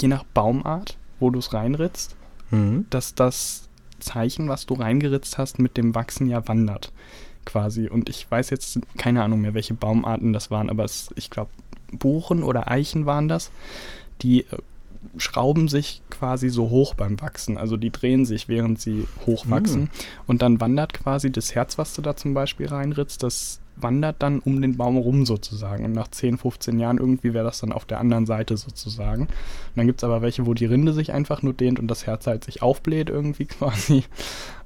[0.00, 2.16] je nach Baumart, wo du es reinritzt,
[2.50, 2.86] mhm.
[2.90, 3.68] dass das
[4.00, 6.92] Zeichen, was du reingeritzt hast, mit dem Wachsen ja wandert.
[7.44, 7.88] Quasi.
[7.88, 11.50] Und ich weiß jetzt keine Ahnung mehr, welche Baumarten das waren, aber es, ich glaube,
[11.98, 13.50] Buchen oder Eichen waren das,
[14.22, 14.58] die äh,
[15.16, 17.58] schrauben sich quasi so hoch beim Wachsen.
[17.58, 19.82] Also die drehen sich, während sie hochwachsen.
[19.82, 19.88] Mhm.
[20.26, 24.38] Und dann wandert quasi das Herz, was du da zum Beispiel reinritzt, das wandert dann
[24.38, 25.84] um den Baum rum sozusagen.
[25.84, 29.22] Und nach 10, 15 Jahren irgendwie wäre das dann auf der anderen Seite sozusagen.
[29.22, 32.06] Und dann gibt es aber welche, wo die Rinde sich einfach nur dehnt und das
[32.06, 34.04] Herz halt sich aufbläht irgendwie quasi.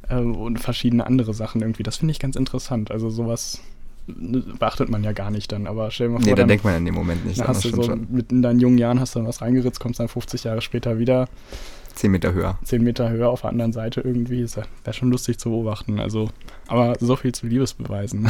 [0.09, 1.83] Äh, und verschiedene andere Sachen irgendwie.
[1.83, 2.91] Das finde ich ganz interessant.
[2.91, 3.61] Also sowas
[4.59, 5.67] beachtet man ja gar nicht dann.
[5.67, 7.41] Aber stell dir mal vor, nee, da denkt man in dem Moment nicht.
[7.41, 8.07] Dann hast du so schon.
[8.11, 10.99] mit in deinen jungen Jahren hast du dann was reingeritzt, kommst dann 50 Jahre später
[10.99, 11.29] wieder.
[11.95, 12.59] 10 Meter höher.
[12.65, 14.47] 10 Meter höher auf der anderen Seite irgendwie.
[14.47, 15.99] Wäre schon lustig zu beobachten.
[15.99, 16.31] Also,
[16.69, 18.29] aber so viel zu Liebesbeweisen.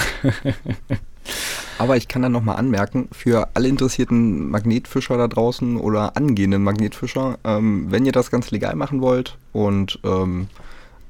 [1.79, 7.39] aber ich kann dann nochmal anmerken, für alle interessierten Magnetfischer da draußen oder angehenden Magnetfischer,
[7.45, 10.49] ähm, wenn ihr das ganz legal machen wollt und ähm,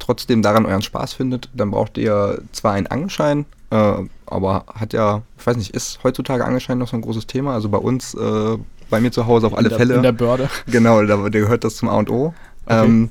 [0.00, 3.94] trotzdem daran euren Spaß findet, dann braucht ihr zwar einen Angelschein, äh,
[4.30, 7.54] aber hat ja, ich weiß nicht, ist heutzutage Angelschein noch so ein großes Thema?
[7.54, 8.58] Also bei uns, äh,
[8.90, 9.94] bei mir zu Hause auf alle in der, Fälle.
[9.96, 10.50] In der Börde.
[10.66, 12.34] Genau, da, da gehört das zum A und O.
[12.66, 12.84] Okay.
[12.84, 13.08] Ähm,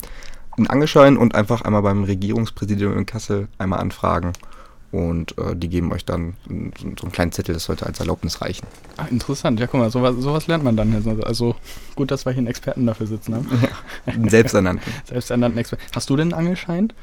[0.57, 4.33] ein Angelschein und einfach einmal beim Regierungspräsidium in Kassel einmal anfragen.
[4.91, 6.53] Und äh, die geben euch dann so,
[6.97, 8.65] so, einen kleinen Zettel, das sollte als Erlaubnis reichen.
[8.95, 9.59] Ah, interessant.
[9.59, 11.19] Ja, guck mal, sowas, sowas lernt man dann.
[11.23, 11.55] Also
[11.95, 13.47] gut, dass wir hier einen Experten dafür sitzen haben.
[13.61, 14.91] Ja, einen selbsternannten.
[15.05, 15.83] selbsternannten Experten.
[15.93, 16.93] Hast du denn einen Angelschein?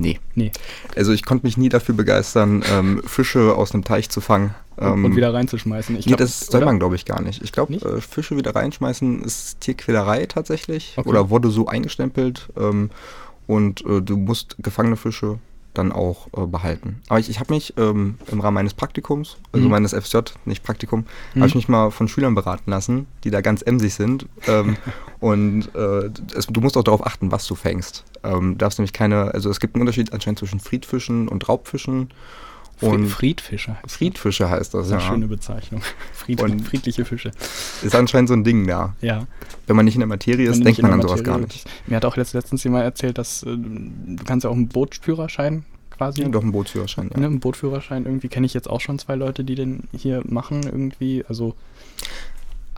[0.00, 0.18] Nee.
[0.34, 0.50] nee.
[0.96, 4.54] Also ich konnte mich nie dafür begeistern, ähm, Fische aus einem Teich zu fangen.
[4.78, 5.94] Ähm, und wieder reinzuschmeißen.
[5.98, 7.42] Ich nee, das soll man, glaube ich, gar nicht.
[7.42, 10.94] Ich glaube, äh, Fische wieder reinschmeißen ist Tierquälerei tatsächlich.
[10.96, 11.06] Okay.
[11.06, 12.48] Oder wurde so eingestempelt.
[12.56, 12.88] Ähm,
[13.46, 15.38] und äh, du musst gefangene Fische
[15.74, 17.00] dann auch äh, behalten.
[17.08, 19.70] Aber ich, ich habe mich ähm, im Rahmen meines Praktikums, also mhm.
[19.70, 21.40] meines FSJ, nicht Praktikum, mhm.
[21.40, 24.26] habe ich mich mal von Schülern beraten lassen, die da ganz emsig sind.
[24.46, 24.76] Ähm,
[25.20, 28.04] und äh, es, du musst auch darauf achten, was du fängst.
[28.22, 32.10] Ähm, darfst nämlich keine, also es gibt einen Unterschied anscheinend zwischen Friedfischen und Raubfischen.
[32.80, 33.76] Und Friedfische.
[33.86, 34.98] Friedfische heißt das, das ja.
[34.98, 35.82] Eine schöne Bezeichnung.
[36.12, 37.30] Fried, und friedliche Fische.
[37.82, 38.94] Ist anscheinend so ein Ding da.
[39.00, 39.26] Ja.
[39.66, 41.68] Wenn man nicht in der Materie ist, denkt man an sowas gar nicht.
[41.86, 46.22] Mir hat auch letztens jemand erzählt, dass äh, du kannst ja auch einen Bootsführerschein quasi.
[46.22, 47.20] Ja, doch einen Bootsführerschein, ja.
[47.20, 50.62] Ne, einen Bootsführerschein irgendwie kenne ich jetzt auch schon zwei Leute, die den hier machen
[50.62, 51.24] irgendwie.
[51.28, 51.54] Also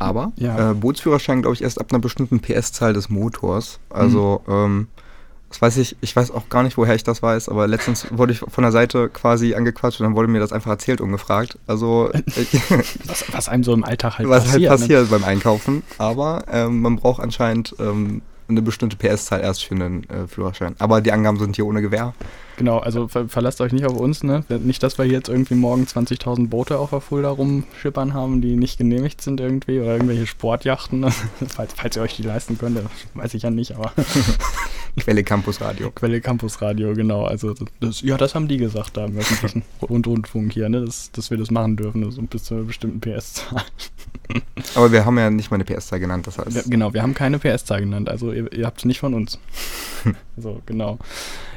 [0.02, 0.72] aber ja.
[0.72, 3.78] äh, Bootsführerschein, glaube ich, erst ab einer bestimmten PS-Zahl des Motors.
[3.88, 4.52] Also, mhm.
[4.52, 4.88] ähm,
[5.52, 8.32] das weiß ich, ich weiß auch gar nicht, woher ich das weiß, aber letztens wurde
[8.32, 11.58] ich von der Seite quasi angequatscht und dann wurde mir das einfach erzählt und gefragt.
[11.66, 12.10] Also
[13.04, 14.62] was, was, einem so im Alltag halt was passiert.
[14.62, 15.18] Was halt passiert ne?
[15.18, 15.82] beim Einkaufen.
[15.98, 20.74] Aber ähm, man braucht anscheinend ähm, eine bestimmte PS-Zahl erst für einen äh, Führerschein.
[20.78, 22.14] Aber die Angaben sind hier ohne Gewehr.
[22.56, 24.44] Genau, also ver verlasst euch nicht auf uns, ne?
[24.48, 28.78] Nicht, dass wir jetzt irgendwie morgen 20.000 Boote auf der Fulda rumschippern haben, die nicht
[28.78, 31.12] genehmigt sind irgendwie oder irgendwelche Sportjachten, ne?
[31.48, 32.80] falls, falls ihr euch die leisten könnt,
[33.14, 33.92] weiß ich ja nicht, aber.
[34.98, 35.90] Quelle Campus Radio.
[35.94, 37.24] Quelle Campus Radio, genau.
[37.24, 40.84] Also, das, ja, das haben die gesagt da im öffentlichen Rund Rundfunk hier, ne?
[40.84, 43.64] Dass, dass wir das machen dürfen, also bis zu einer bestimmten PS-Zahl.
[44.74, 46.54] Aber wir haben ja nicht mal eine PS-Zahl genannt, das heißt.
[46.54, 49.38] Ja, genau, wir haben keine PS-Zahl genannt, also ihr, ihr habt es nicht von uns.
[50.36, 50.98] so, genau.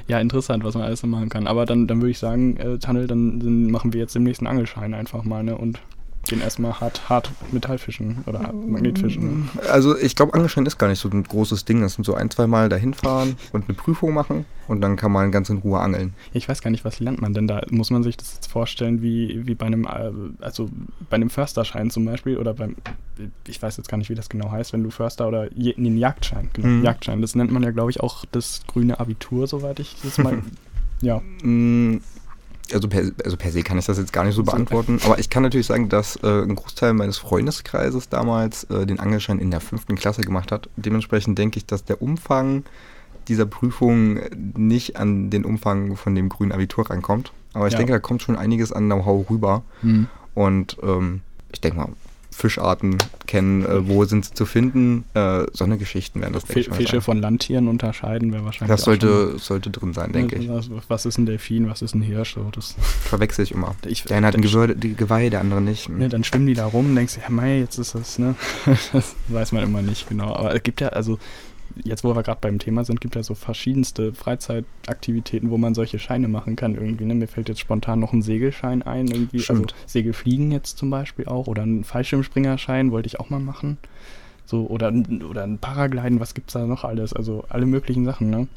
[0.08, 1.48] Ja, interessant, was man alles so machen kann.
[1.48, 4.46] Aber dann, dann würde ich sagen, äh, Tunnel, dann, dann, machen wir jetzt den nächsten
[4.46, 5.58] Angelschein einfach mal, ne?
[5.58, 5.80] Und
[6.26, 9.50] gehen erstmal hart, hart Metallfischen oder Magnetfischen.
[9.70, 11.82] Also ich glaube, Angelschein ist gar nicht so ein großes Ding.
[11.82, 15.12] Das sind so ein, zwei Mal dahin fahren und eine Prüfung machen und dann kann
[15.12, 16.14] man ganz in Ruhe angeln.
[16.34, 17.62] Ich weiß gar nicht, was lernt man denn da?
[17.70, 20.12] Muss man sich das jetzt vorstellen wie, wie bei einem, äh,
[20.42, 20.70] also
[21.10, 22.76] bei einem Försterschein zum Beispiel oder beim,
[23.48, 25.88] ich weiß jetzt gar nicht, wie das genau heißt, wenn du Förster oder je, nee,
[25.88, 26.84] einen Jagdschein, genau, mhm.
[26.84, 27.22] Jagdschein.
[27.22, 30.42] Das nennt man ja, glaube ich, auch das grüne Abitur, soweit ich das mal,
[31.02, 31.22] ja.
[31.44, 32.02] Mm,
[32.74, 35.30] also per, also per se kann ich das jetzt gar nicht so beantworten, aber ich
[35.30, 39.62] kann natürlich sagen, dass äh, ein Großteil meines Freundeskreises damals äh, den Angelschein in der
[39.62, 40.70] fünften Klasse gemacht hat.
[40.76, 42.64] Dementsprechend denke ich, dass der Umfang
[43.28, 44.20] dieser Prüfung
[44.56, 47.32] nicht an den Umfang von dem grünen Abitur rankommt.
[47.54, 47.78] Aber ich ja.
[47.78, 49.64] denke, da kommt schon einiges an Know-how rüber.
[49.82, 50.08] Mhm.
[50.34, 51.90] Und ähm, ich denke mal,
[52.36, 55.06] Fischarten kennen, äh, wo sind sie zu finden.
[55.14, 58.76] Äh, so eine Geschichten werden das, F Fische von Landtieren unterscheiden wäre wahrscheinlich.
[58.76, 60.50] Das sollte, sollte drin sein, denke ich.
[60.90, 62.36] Was ist ein Delfin, was ist ein Hirsch?
[62.36, 63.76] So, das Verwechsel ich immer.
[63.86, 65.88] Ich, der eine hat ein Gewör Geweih, der andere nicht.
[65.88, 68.36] Ne, dann schwimmen die da rum und denkst, ja, mei, jetzt ist das, ne?
[68.92, 70.36] das weiß man immer nicht genau.
[70.36, 71.18] Aber es gibt ja, also
[71.84, 75.76] jetzt wo wir gerade beim Thema sind, gibt es ja so verschiedenste Freizeitaktivitäten, wo man
[75.76, 77.06] solche Scheine machen kann irgendwie.
[77.06, 77.16] Ne?
[77.16, 79.38] Mir fällt jetzt spontan noch ein Segelschein ein, irgendwie.
[79.38, 79.74] Also Stimmt.
[79.74, 81.48] Also Segelfliegen jetzt zum Beispiel auch.
[81.48, 83.78] Oder ein Fallschirmspringerschein wollte ich auch mal machen.
[84.46, 84.94] So, oder,
[85.30, 87.14] oder ein Paragliden, was gibt es da noch alles?
[87.14, 88.48] Also alle möglichen Sachen, ne?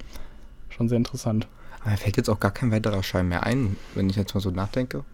[0.69, 1.49] Schon sehr interessant.
[1.81, 4.41] Aber mir fällt jetzt auch gar kein weiterer Schein mehr ein, wenn ich jetzt mal
[4.41, 5.05] so nachdenke.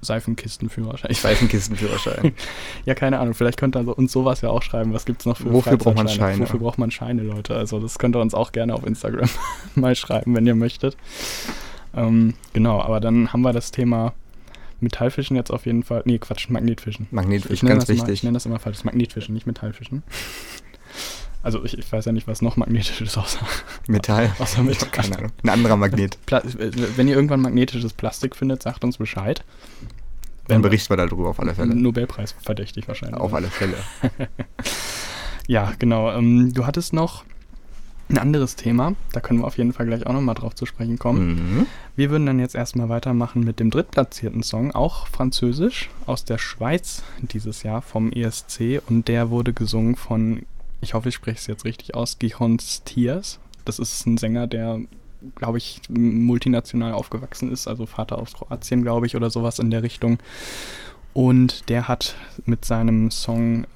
[0.00, 1.14] Seifenkistenführerschein.
[1.14, 2.32] Seifenkistenführerschein.
[2.84, 3.34] ja, keine Ahnung.
[3.34, 4.92] Vielleicht könnt ihr uns sowas ja auch schreiben.
[4.92, 6.40] Was gibt es noch für Wofür braucht man Scheine?
[6.40, 7.56] Wofür braucht man Scheine, Leute?
[7.56, 9.28] Also das könnt ihr uns auch gerne auf Instagram
[9.74, 10.96] mal schreiben, wenn ihr möchtet.
[11.94, 14.12] Ähm, genau, aber dann haben wir das Thema
[14.80, 16.02] Metallfischen jetzt auf jeden Fall.
[16.04, 17.08] Nee, Quatsch, Magnetfischen.
[17.10, 18.04] Magnetfischen, ganz wichtig.
[18.04, 18.84] Immer, ich nenne das immer falsch.
[18.84, 20.02] Magnetfischen, nicht Metallfischen.
[21.42, 23.46] Also ich, ich, weiß ja nicht, was noch magnetisch ist außer
[23.86, 24.32] Metall.
[24.38, 24.88] Außer Metall.
[24.90, 25.32] Keine Ahnung.
[25.42, 26.18] Ein anderer Magnet.
[26.26, 29.44] Pla wenn ihr irgendwann magnetisches Plastik findet, sagt uns Bescheid.
[30.48, 31.74] Dann berichten wir darüber auf alle Fälle.
[31.74, 33.20] Nobelpreis verdächtig wahrscheinlich.
[33.20, 33.76] Auf alle Fälle.
[35.46, 36.10] ja, genau.
[36.10, 37.24] Ähm, du hattest noch
[38.08, 38.94] ein anderes Thema.
[39.12, 41.34] Da können wir auf jeden Fall gleich auch nochmal drauf zu sprechen kommen.
[41.34, 41.66] Mhm.
[41.96, 47.02] Wir würden dann jetzt erstmal weitermachen mit dem drittplatzierten Song, auch französisch, aus der Schweiz
[47.20, 48.80] dieses Jahr vom ESC.
[48.88, 50.42] Und der wurde gesungen von
[50.80, 53.40] ich hoffe, ich spreche es jetzt richtig aus, Gijon Stiers.
[53.64, 54.80] Das ist ein Sänger, der,
[55.34, 59.82] glaube ich, multinational aufgewachsen ist, also Vater aus Kroatien, glaube ich, oder sowas in der
[59.82, 60.18] Richtung.
[61.12, 62.14] Und der hat
[62.46, 63.66] mit seinem Song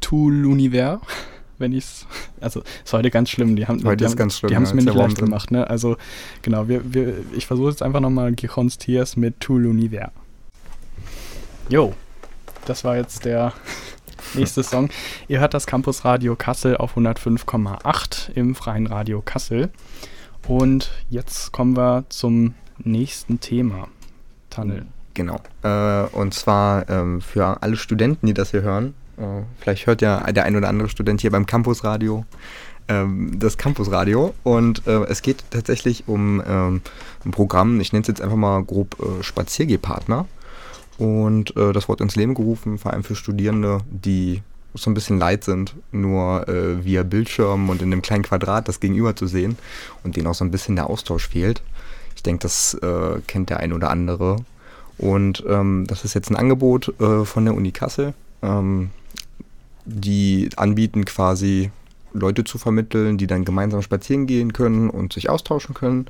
[0.00, 1.00] Tout l'univers,
[1.58, 2.06] wenn ich es,
[2.40, 5.26] also ist heute ganz schlimm, die haben heute die haben, es mir nicht leicht drin.
[5.26, 5.68] gemacht, ne?
[5.68, 5.96] Also
[6.42, 10.10] genau, wir, wir, ich versuche jetzt einfach nochmal Gijon Stiers mit Tout l'univers.
[11.68, 11.94] Jo,
[12.66, 13.52] das war jetzt der
[14.34, 14.90] Nächster Song.
[15.28, 19.70] Ihr hört das Campus Radio Kassel auf 105,8 im freien Radio Kassel.
[20.46, 23.88] Und jetzt kommen wir zum nächsten Thema.
[24.50, 24.86] Tunnel.
[25.14, 25.40] Genau.
[25.62, 28.94] Äh, und zwar ähm, für alle Studenten, die das hier hören.
[29.16, 32.24] Äh, vielleicht hört ja der ein oder andere Student hier beim Campus Radio
[32.88, 34.34] ähm, das Campus Radio.
[34.42, 36.80] Und äh, es geht tatsächlich um ähm,
[37.24, 40.26] ein Programm, ich nenne es jetzt einfach mal grob äh, Spaziergehpartner
[40.98, 44.42] und äh, das Wort ins Leben gerufen, vor allem für Studierende, die
[44.74, 48.80] so ein bisschen leid sind, nur äh, via Bildschirm und in einem kleinen Quadrat das
[48.80, 49.56] Gegenüber zu sehen
[50.04, 51.62] und denen auch so ein bisschen der Austausch fehlt.
[52.14, 54.36] Ich denke, das äh, kennt der ein oder andere.
[54.98, 58.90] Und ähm, das ist jetzt ein Angebot äh, von der Uni Kassel, ähm,
[59.84, 61.70] die anbieten quasi
[62.12, 66.08] Leute zu vermitteln, die dann gemeinsam spazieren gehen können und sich austauschen können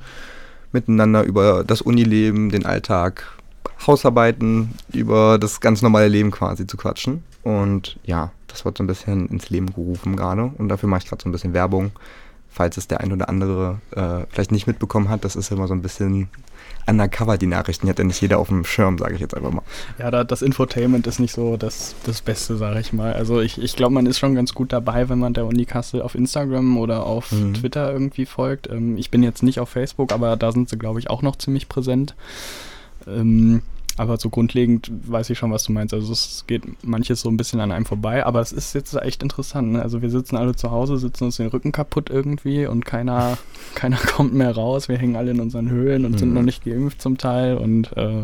[0.71, 3.25] miteinander über das Unileben, den Alltag,
[3.85, 7.23] Hausarbeiten, über das ganz normale Leben quasi zu quatschen.
[7.43, 10.51] Und ja, das wird so ein bisschen ins Leben gerufen gerade.
[10.57, 11.91] Und dafür mache ich gerade so ein bisschen Werbung.
[12.51, 15.73] Falls es der ein oder andere äh, vielleicht nicht mitbekommen hat, das ist immer so
[15.73, 16.29] ein bisschen
[16.87, 17.85] undercover, die Nachrichten.
[17.85, 19.61] Die hat ja nicht jeder auf dem Schirm, sage ich jetzt einfach mal.
[19.99, 23.13] Ja, da, das Infotainment ist nicht so das, das Beste, sage ich mal.
[23.13, 26.01] Also ich, ich glaube, man ist schon ganz gut dabei, wenn man der Uni Kassel
[26.01, 27.53] auf Instagram oder auf mhm.
[27.53, 28.67] Twitter irgendwie folgt.
[28.67, 31.37] Ähm, ich bin jetzt nicht auf Facebook, aber da sind sie, glaube ich, auch noch
[31.37, 32.15] ziemlich präsent.
[33.09, 33.61] Ähm,
[33.97, 35.93] Aber so grundlegend weiß ich schon, was du meinst.
[35.93, 39.21] Also es geht manches so ein bisschen an einem vorbei, aber es ist jetzt echt
[39.23, 39.73] interessant.
[39.73, 39.81] Ne?
[39.81, 43.37] Also wir sitzen alle zu Hause, sitzen uns den Rücken kaputt irgendwie und keiner,
[43.75, 44.87] keiner kommt mehr raus.
[44.87, 46.17] Wir hängen alle in unseren Höhlen und mhm.
[46.17, 48.23] sind noch nicht geimpft zum Teil und äh,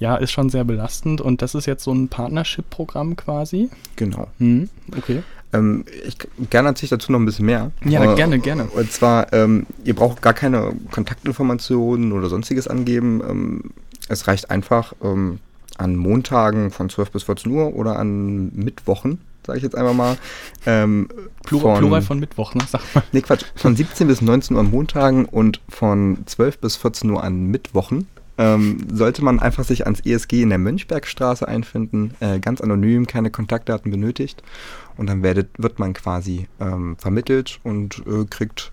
[0.00, 1.22] ja, ist schon sehr belastend.
[1.22, 3.70] Und das ist jetzt so ein Partnership-Programm quasi.
[3.96, 4.28] Genau.
[4.38, 4.68] Mhm.
[4.98, 5.22] Okay.
[5.54, 6.18] Ähm, ich
[6.50, 7.70] gerne erzähle dazu noch ein bisschen mehr.
[7.84, 8.64] Ja, äh, gerne, gerne.
[8.64, 13.22] Und zwar, ähm, ihr braucht gar keine Kontaktinformationen oder sonstiges angeben.
[13.26, 13.62] Ähm,
[14.08, 15.40] es reicht einfach ähm,
[15.76, 20.16] an Montagen von 12 bis 14 Uhr oder an Mittwochen, sage ich jetzt einfach mal.
[20.66, 21.08] Ähm,
[21.44, 22.62] Plural, von, Plural von Mittwoch, ne?
[22.68, 23.02] Sag mal.
[23.12, 23.44] Nee, Quatsch.
[23.56, 28.06] Von 17 bis 19 Uhr an Montagen und von 12 bis 14 Uhr an Mittwochen
[28.36, 33.30] ähm, sollte man einfach sich ans ESG in der Mönchbergstraße einfinden, äh, ganz anonym, keine
[33.30, 34.42] Kontaktdaten benötigt
[34.96, 38.72] und dann werdet, wird man quasi ähm, vermittelt und äh, kriegt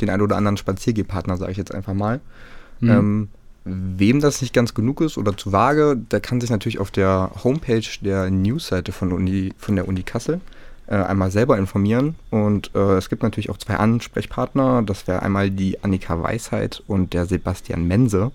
[0.00, 2.20] den ein oder anderen Spaziergehpartner, sage ich jetzt einfach mal.
[2.80, 2.90] Mhm.
[2.90, 3.28] Ähm,
[3.68, 7.30] wem das nicht ganz genug ist oder zu vage, der kann sich natürlich auf der
[7.44, 10.40] Homepage der Newsseite von, Uni, von der Uni Kassel
[10.86, 12.16] äh, einmal selber informieren.
[12.30, 14.82] Und äh, es gibt natürlich auch zwei Ansprechpartner.
[14.82, 18.32] Das wäre einmal die Annika Weisheit und der Sebastian Mense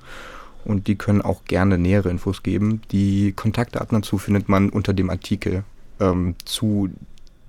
[0.65, 2.81] und die können auch gerne nähere Infos geben.
[2.91, 5.63] Die Kontaktdaten dazu findet man unter dem Artikel
[5.99, 6.89] ähm, zu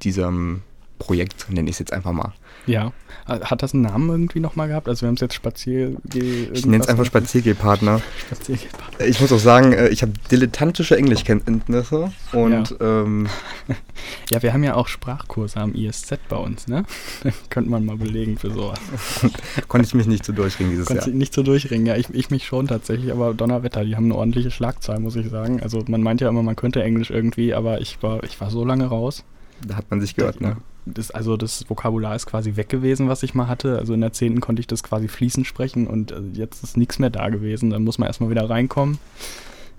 [0.03, 0.63] diesem
[0.99, 2.33] Projekt, nenne ich es jetzt einfach mal.
[2.67, 2.93] Ja.
[3.27, 4.89] Hat das einen Namen irgendwie nochmal gehabt?
[4.89, 6.51] Also wir haben es jetzt Spaziergeh...
[6.53, 8.01] Ich nenne es einfach Spaziergehpartner.
[8.27, 9.07] Spaziergehpartner.
[9.07, 12.71] Ich muss auch sagen, äh, ich habe dilettantische Englischkenntnisse und...
[12.71, 13.03] Ja.
[13.03, 13.29] Ähm,
[14.31, 16.85] ja, wir haben ja auch Sprachkurse am ISZ bei uns, ne?
[17.51, 18.79] Könnte man mal belegen für sowas.
[19.69, 21.17] Konnte ich mich nicht so durchringen dieses Konntest Jahr.
[21.17, 24.51] Nicht so durchringen, ja, ich, ich mich schon tatsächlich, aber Donnerwetter, die haben eine ordentliche
[24.51, 25.63] Schlagzahl, muss ich sagen.
[25.63, 28.65] Also man meint ja immer, man könnte Englisch irgendwie, aber ich war, ich war so
[28.65, 29.25] lange raus.
[29.67, 30.57] Da hat man sich gehört, ne?
[30.87, 33.79] Das, also das Vokabular ist quasi weg gewesen, was ich mal hatte.
[33.79, 34.41] Also in der 10.
[34.41, 37.71] konnte ich das quasi fließend sprechen und äh, jetzt ist nichts mehr da gewesen.
[37.71, 38.99] Dann muss man erstmal wieder reinkommen.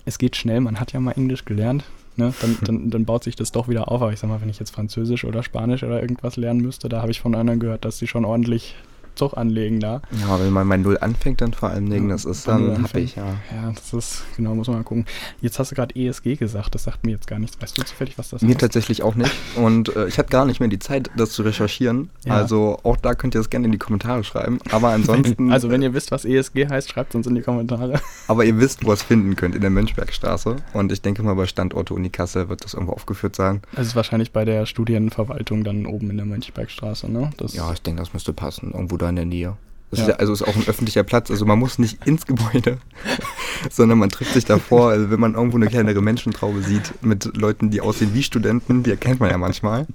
[0.04, 1.84] Es geht schnell, man hat ja mal Englisch gelernt.
[2.16, 2.32] Ne?
[2.40, 4.02] Dann, dann, dann baut sich das doch wieder auf.
[4.02, 7.02] Aber ich sag mal, wenn ich jetzt Französisch oder Spanisch oder irgendwas lernen müsste, da
[7.02, 8.74] habe ich von anderen gehört, dass die schon ordentlich
[9.16, 10.02] Zug anlegen da.
[10.20, 13.00] Ja, wenn man bei Null anfängt, dann vor allem Dingen, ja, das ist dann habe
[13.00, 13.24] ich, ja.
[13.24, 15.06] Ja, das ist, genau, muss man mal gucken.
[15.40, 17.60] Jetzt hast du gerade ESG gesagt, das sagt mir jetzt gar nichts.
[17.60, 18.46] Weißt du zufällig, was das ist?
[18.46, 18.60] Mir heißt?
[18.60, 19.32] tatsächlich auch nicht.
[19.56, 22.10] Und äh, ich hatte gar nicht mehr die Zeit, das zu recherchieren.
[22.24, 22.34] Ja.
[22.34, 24.58] Also auch da könnt ihr das gerne in die Kommentare schreiben.
[24.70, 25.50] Aber ansonsten.
[25.52, 28.00] also wenn ihr wisst, was ESG heißt, schreibt es uns in die Kommentare.
[28.28, 30.56] Aber ihr wisst, wo ihr es finden könnt, in der Mönchbergstraße.
[30.72, 33.62] Und ich denke mal, bei Standorte Uni Kassel wird das irgendwo aufgeführt sein.
[33.74, 37.30] Also ist wahrscheinlich bei der Studienverwaltung dann oben in der Mönchbergstraße, ne?
[37.36, 38.72] Das ja, ich denke, das müsste passen.
[38.72, 39.56] Irgendwo da in der Nähe.
[39.90, 40.04] Das ja.
[40.04, 41.30] ist ja, also ist auch ein öffentlicher Platz.
[41.30, 42.78] Also man muss nicht ins Gebäude,
[43.70, 44.90] sondern man trifft sich davor.
[44.90, 48.90] Also wenn man irgendwo eine kleinere Menschentraube sieht mit Leuten, die aussehen wie Studenten, die
[48.90, 49.86] erkennt man ja manchmal,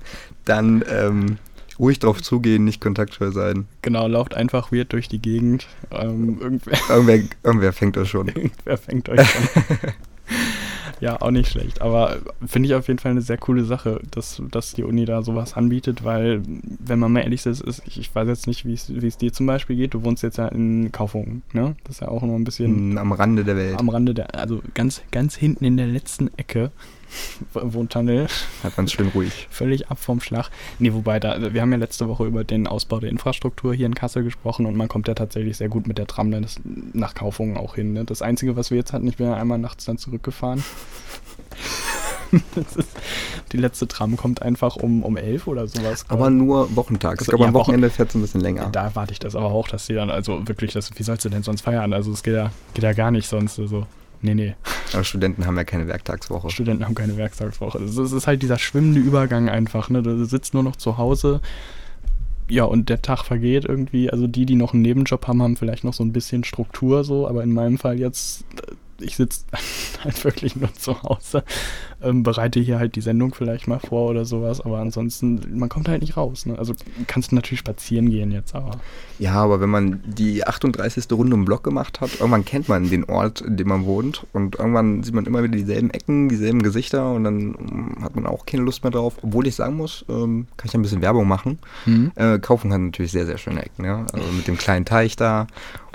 [0.46, 1.38] dann ähm,
[1.78, 3.68] ruhig drauf zugehen, nicht kontaktscheu sein.
[3.82, 5.68] Genau, lauft einfach weird durch die Gegend.
[5.92, 8.28] Ähm, irgendwer, irgendwer, irgendwer fängt euch schon.
[8.30, 9.44] irgendwer fängt euch schon.
[11.02, 11.82] Ja, auch nicht schlecht.
[11.82, 15.24] Aber finde ich auf jeden Fall eine sehr coole Sache, dass, dass die Uni da
[15.24, 18.74] sowas anbietet, weil, wenn man mal ehrlich ist, ist ich, ich weiß jetzt nicht, wie
[18.74, 19.96] es dir zum Beispiel geht.
[19.96, 21.76] Du wohnst jetzt ja in Kaufungen, ne?
[21.84, 22.94] Das ist ja auch immer ein bisschen.
[22.94, 23.80] Mm, am Rande der Welt.
[23.80, 26.72] Am Rande der, also ganz, ganz hinten in der letzten Ecke
[27.54, 28.28] Wohntunnel.
[28.64, 29.48] Hat man es schön ruhig.
[29.52, 30.50] Völlig ab vom Schlag.
[30.80, 33.96] Nee, wobei, da, wir haben ja letzte Woche über den Ausbau der Infrastruktur hier in
[33.96, 36.46] Kassel gesprochen und man kommt ja tatsächlich sehr gut mit der Tram dann
[36.94, 37.94] nach Kaufungen auch hin.
[37.94, 38.06] Ne?
[38.06, 40.64] Das Einzige, was wir jetzt hatten, ich bin ja einmal nachts dann zurückgefahren.
[42.56, 42.90] ist,
[43.52, 46.06] die letzte Tram kommt einfach um, um elf oder sowas.
[46.08, 47.22] Aber nur wochentags.
[47.22, 48.70] Ich glaube, ja, am Wochenende fährt es ein bisschen länger.
[48.72, 51.30] Da warte ich das aber auch, dass sie dann, also wirklich, das, wie sollst du
[51.30, 51.94] denn sonst feiern?
[51.94, 53.60] Also es geht ja, geht ja gar nicht sonst.
[53.60, 53.86] Also.
[54.22, 54.56] Nee, nee.
[54.94, 56.50] Aber Studenten haben ja keine Werktagswoche.
[56.50, 57.80] Studenten haben keine Werktagswoche.
[57.80, 59.90] Es ist halt dieser schwimmende Übergang einfach.
[59.90, 60.04] Ne?
[60.04, 61.42] Du sitzt nur noch zu Hause.
[62.50, 64.10] Ja, und der Tag vergeht irgendwie.
[64.10, 67.28] Also die, die noch einen Nebenjob haben, haben vielleicht noch so ein bisschen Struktur so.
[67.28, 68.44] Aber in meinem Fall jetzt
[69.02, 69.46] ich sitze
[70.04, 71.44] halt wirklich nur zu Hause,
[72.02, 75.88] ähm, bereite hier halt die Sendung vielleicht mal vor oder sowas, aber ansonsten, man kommt
[75.88, 76.46] halt nicht raus.
[76.46, 76.58] Ne?
[76.58, 76.74] Also
[77.08, 78.72] kannst du natürlich spazieren gehen jetzt, aber.
[79.20, 81.12] Ja, aber wenn man die 38.
[81.12, 84.58] Runde im Block gemacht hat, irgendwann kennt man den Ort, in dem man wohnt und
[84.58, 88.46] irgendwann sieht man immer wieder dieselben Ecken, dieselben Gesichter und dann mm, hat man auch
[88.46, 89.16] keine Lust mehr drauf.
[89.22, 91.60] Obwohl ich sagen muss, ähm, kann ich ein bisschen Werbung machen.
[91.86, 92.12] Mhm.
[92.16, 94.06] Äh, Kaufen hat natürlich sehr, sehr schöne Ecken, ja.
[94.12, 95.48] Also mit dem kleinen Teich da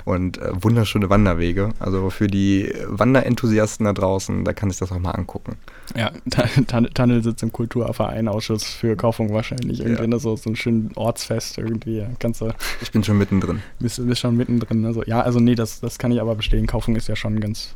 [0.07, 1.73] und äh, wunderschöne Wanderwege.
[1.79, 5.57] Also für die Wanderenthusiasten da draußen, da kann ich das auch mal angucken.
[5.97, 6.11] Ja,
[6.93, 9.81] Tunnel sitzt im Kulturvereinausschuss für Kaufung wahrscheinlich.
[9.81, 10.07] Irgendwie ja.
[10.07, 12.05] Ne, so, so ein schönes Ortsfest irgendwie.
[12.19, 13.61] Kannst du, ich bin schon mittendrin.
[13.79, 14.85] Bist, bist schon mittendrin.
[14.85, 16.67] Also, ja, also nee, das, das kann ich aber bestehen.
[16.67, 17.75] Kaufung ist ja schon ein ganz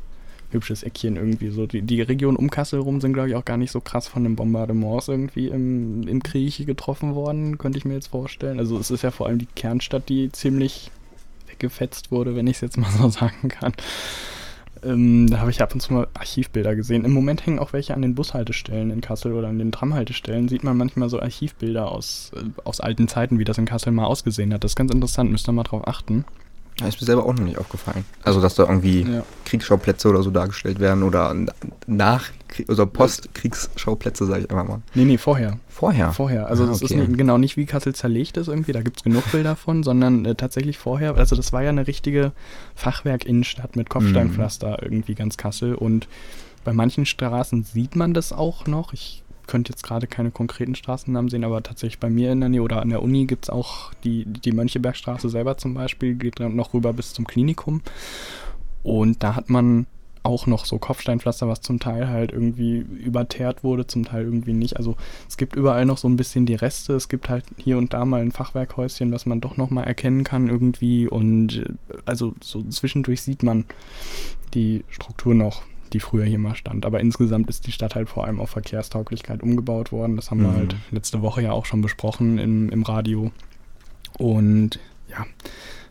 [0.52, 1.50] hübsches Eckchen irgendwie.
[1.50, 4.08] So die, die Region um Kassel rum sind, glaube ich, auch gar nicht so krass
[4.08, 8.58] von den Bombardements irgendwie im, im Krieg getroffen worden, könnte ich mir jetzt vorstellen.
[8.58, 10.92] Also es ist ja vor allem die Kernstadt, die ziemlich
[11.62, 13.74] gefetzt wurde, wenn ich es jetzt mal so sagen kann.
[14.84, 17.06] Ähm, da habe ich ab und zu mal Archivbilder gesehen.
[17.06, 20.50] Im Moment hängen auch welche an den Bushaltestellen in Kassel oder an den Tramhaltestellen.
[20.50, 24.06] Sieht man manchmal so Archivbilder aus, äh, aus alten Zeiten, wie das in Kassel mal
[24.06, 24.64] ausgesehen hat.
[24.64, 26.26] Das ist ganz interessant, müsst ihr mal drauf achten.
[26.82, 28.06] Ja, ist mir selber auch noch nicht aufgefallen.
[28.24, 29.24] Also, dass da irgendwie ja.
[29.46, 31.36] Kriegsschauplätze oder so dargestellt werden oder
[31.88, 32.30] nach,
[32.68, 34.82] also Postkriegsschauplätze, sage ich einfach mal.
[34.94, 35.58] Nee, nee, vorher.
[35.70, 36.12] Vorher?
[36.12, 36.48] Vorher.
[36.48, 36.94] Also, es okay.
[36.94, 39.84] ist nicht, genau nicht wie Kassel zerlegt ist irgendwie, da gibt es genug Bilder von,
[39.84, 41.16] sondern äh, tatsächlich vorher.
[41.16, 42.32] Also, das war ja eine richtige
[42.76, 44.78] Fachwerk-Innenstadt mit Kopfsteinpflaster mhm.
[44.82, 46.08] irgendwie ganz Kassel und
[46.64, 48.94] bei manchen Straßen sieht man das auch noch.
[48.94, 49.21] Ich
[49.52, 52.82] könnte jetzt gerade keine konkreten Straßennamen sehen, aber tatsächlich bei mir in der Nähe oder
[52.82, 56.74] an der Uni gibt es auch die, die Mönchebergstraße selber zum Beispiel, geht dann noch
[56.74, 57.82] rüber bis zum Klinikum.
[58.82, 59.88] Und da hat man
[60.24, 64.78] auch noch so Kopfsteinpflaster, was zum Teil halt irgendwie überteert wurde, zum Teil irgendwie nicht.
[64.78, 64.96] Also
[65.28, 66.94] es gibt überall noch so ein bisschen die Reste.
[66.94, 70.24] Es gibt halt hier und da mal ein Fachwerkhäuschen, was man doch noch mal erkennen
[70.24, 71.10] kann irgendwie.
[71.10, 71.66] Und
[72.06, 73.66] also so zwischendurch sieht man
[74.54, 76.86] die Struktur noch die früher hier mal stand.
[76.86, 80.16] Aber insgesamt ist die Stadt halt vor allem auf Verkehrstauglichkeit umgebaut worden.
[80.16, 80.44] Das haben mhm.
[80.44, 83.32] wir halt letzte Woche ja auch schon besprochen im, im Radio.
[84.18, 85.26] Und ja,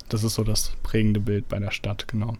[0.08, 2.36] das ist so das prägende Bild bei der Stadt, genau.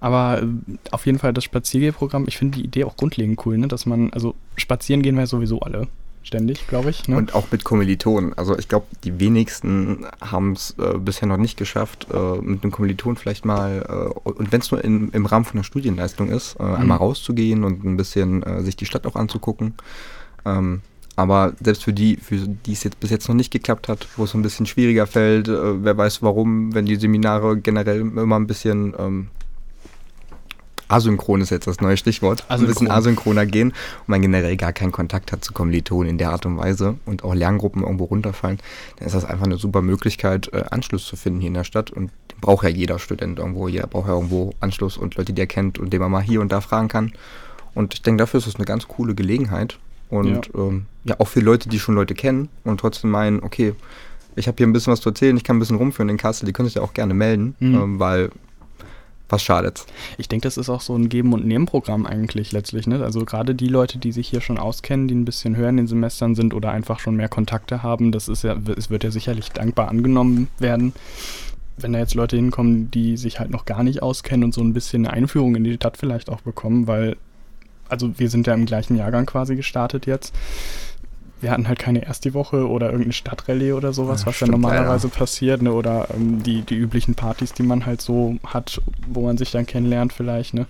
[0.00, 0.46] Aber äh,
[0.90, 3.68] auf jeden Fall das Spaziergehprogramm, ich finde die Idee auch grundlegend cool, ne?
[3.68, 5.88] dass man, also spazieren gehen wir sowieso alle
[6.26, 7.08] ständig, glaube ich.
[7.08, 7.16] Ne?
[7.16, 8.34] Und auch mit Kommilitonen.
[8.34, 12.72] Also ich glaube, die wenigsten haben es äh, bisher noch nicht geschafft, äh, mit einem
[12.72, 16.56] Kommiliton vielleicht mal, äh, und wenn es nur in, im Rahmen von einer Studienleistung ist,
[16.58, 16.74] äh, mhm.
[16.74, 19.74] einmal rauszugehen und ein bisschen äh, sich die Stadt auch anzugucken.
[20.44, 20.82] Ähm,
[21.14, 24.24] aber selbst für die, für die es jetzt bis jetzt noch nicht geklappt hat, wo
[24.24, 28.46] es ein bisschen schwieriger fällt, äh, wer weiß warum, wenn die Seminare generell immer ein
[28.46, 29.28] bisschen ähm,
[30.88, 32.60] asynchron ist jetzt das neue Stichwort, asynchron.
[32.60, 36.30] ein bisschen asynchroner gehen und man generell gar keinen Kontakt hat zu Kommilitonen in der
[36.30, 38.58] Art und Weise und auch Lerngruppen irgendwo runterfallen,
[38.98, 41.90] dann ist das einfach eine super Möglichkeit, äh, Anschluss zu finden hier in der Stadt
[41.90, 45.46] und braucht ja jeder Student irgendwo, jeder braucht ja irgendwo Anschluss und Leute, die er
[45.46, 47.12] kennt und den man mal hier und da fragen kann.
[47.74, 49.78] Und ich denke, dafür ist es eine ganz coole Gelegenheit.
[50.08, 50.60] Und ja.
[50.60, 53.74] Ähm, ja, auch für Leute, die schon Leute kennen und trotzdem meinen, okay,
[54.36, 56.46] ich habe hier ein bisschen was zu erzählen, ich kann ein bisschen rumführen in Kassel,
[56.46, 57.74] die können sich ja auch gerne melden, mhm.
[57.74, 58.30] ähm, weil
[59.28, 59.84] was schadet.
[60.18, 62.86] Ich denke, das ist auch so ein Geben- und Nehmen-Programm eigentlich letztlich.
[62.86, 63.02] Ne?
[63.02, 65.86] Also gerade die Leute, die sich hier schon auskennen, die ein bisschen höher in den
[65.88, 69.50] Semestern sind oder einfach schon mehr Kontakte haben, das ist ja, es wird ja sicherlich
[69.50, 70.92] dankbar angenommen werden.
[71.76, 74.72] Wenn da jetzt Leute hinkommen, die sich halt noch gar nicht auskennen und so ein
[74.72, 77.16] bisschen eine Einführung in die Stadt vielleicht auch bekommen, weil,
[77.88, 80.34] also wir sind ja im gleichen Jahrgang quasi gestartet jetzt
[81.40, 85.08] wir hatten halt keine erste Woche oder irgendeine Stadtrallye oder sowas, ja, was ja normalerweise
[85.08, 85.18] leider.
[85.18, 85.72] passiert, ne?
[85.72, 89.66] Oder ähm, die, die üblichen Partys, die man halt so hat, wo man sich dann
[89.66, 90.66] kennenlernt vielleicht, ne?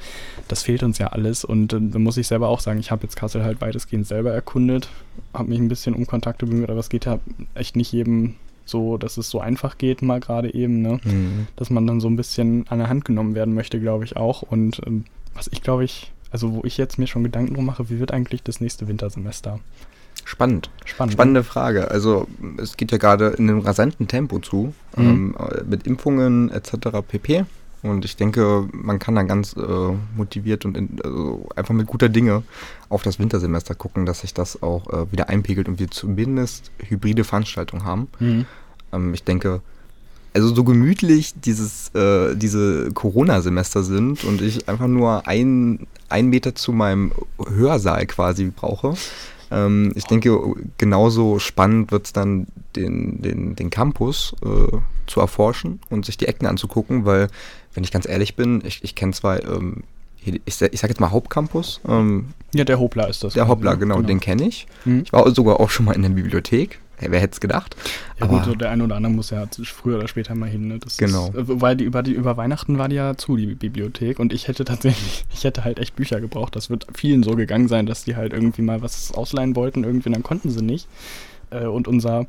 [0.48, 3.04] Das fehlt uns ja alles und äh, da muss ich selber auch sagen, ich habe
[3.04, 4.88] jetzt Kassel halt weitestgehend selber erkundet,
[5.32, 7.20] habe mich ein bisschen um Kontakte bemüht, aber es geht ja
[7.54, 10.98] echt nicht jedem so, dass es so einfach geht, mal gerade eben, ne?
[11.04, 11.46] Mhm.
[11.54, 14.42] Dass man dann so ein bisschen an der Hand genommen werden möchte, glaube ich auch.
[14.42, 17.88] Und ähm, was ich glaube ich, also wo ich jetzt mir schon Gedanken drum mache,
[17.88, 19.60] wie wird eigentlich das nächste Wintersemester?
[20.26, 20.70] Spannend.
[20.84, 21.12] Spannend.
[21.12, 21.88] Spannende Frage.
[21.88, 22.26] Also
[22.58, 25.34] es geht ja gerade in einem rasanten Tempo zu, mhm.
[25.36, 25.36] ähm,
[25.70, 26.98] mit Impfungen etc.
[27.06, 27.44] pp.
[27.82, 29.60] Und ich denke, man kann dann ganz äh,
[30.16, 32.42] motiviert und in, also einfach mit guter Dinge
[32.88, 37.22] auf das Wintersemester gucken, dass sich das auch äh, wieder einpegelt und wir zumindest hybride
[37.22, 38.08] Veranstaltungen haben.
[38.18, 38.46] Mhm.
[38.92, 39.60] Ähm, ich denke,
[40.34, 46.56] also so gemütlich dieses, äh, diese Corona-Semester sind und ich einfach nur ein, ein Meter
[46.56, 48.94] zu meinem Hörsaal quasi brauche,
[49.50, 50.38] ähm, ich denke,
[50.78, 56.26] genauso spannend wird es dann, den, den, den Campus äh, zu erforschen und sich die
[56.26, 57.28] Ecken anzugucken, weil,
[57.74, 59.84] wenn ich ganz ehrlich bin, ich, ich kenne zwar, ähm,
[60.24, 61.80] ich, ich sage jetzt mal Hauptcampus.
[61.88, 63.34] Ähm, ja, der Hopla ist das.
[63.34, 63.78] Der Hopla, ne?
[63.78, 64.66] genau, genau, den kenne ich.
[64.84, 65.02] Mhm.
[65.04, 66.80] Ich war sogar auch schon mal in der Bibliothek.
[66.98, 67.76] Hey, wer hätte es gedacht?
[68.18, 70.68] Ja Aber gut, so der eine oder andere muss ja früher oder später mal hin.
[70.68, 70.78] Ne?
[70.96, 71.28] Genau.
[71.28, 74.18] Ist, äh, weil die, über, die, über Weihnachten war die ja zu, die Bibliothek.
[74.18, 76.56] Und ich hätte tatsächlich, ich hätte halt echt Bücher gebraucht.
[76.56, 79.84] Das wird vielen so gegangen sein, dass die halt irgendwie mal was ausleihen wollten.
[79.84, 80.88] Irgendwie, dann konnten sie nicht.
[81.50, 82.26] Äh, und unser,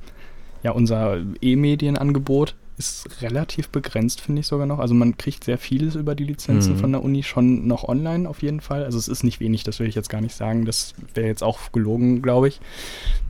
[0.63, 4.77] ja, unser E-Medienangebot ist relativ begrenzt, finde ich sogar noch.
[4.77, 6.77] Also man kriegt sehr vieles über die Lizenzen mhm.
[6.77, 8.83] von der Uni schon noch online auf jeden Fall.
[8.83, 10.65] Also es ist nicht wenig, das will ich jetzt gar nicht sagen.
[10.65, 12.61] Das wäre jetzt auch gelogen, glaube ich.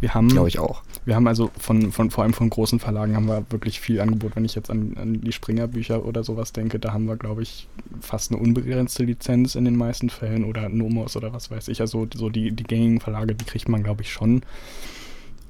[0.01, 0.83] Wir haben, glaube ich auch.
[1.05, 4.35] Wir haben also von, von vor allem von großen Verlagen haben wir wirklich viel Angebot.
[4.35, 7.67] Wenn ich jetzt an, an die Springer-Bücher oder sowas denke, da haben wir, glaube ich,
[8.01, 11.79] fast eine unbegrenzte Lizenz in den meisten Fällen oder Nomos oder was weiß ich.
[11.79, 14.41] Also so die, die gängigen Verlage, die kriegt man, glaube ich, schon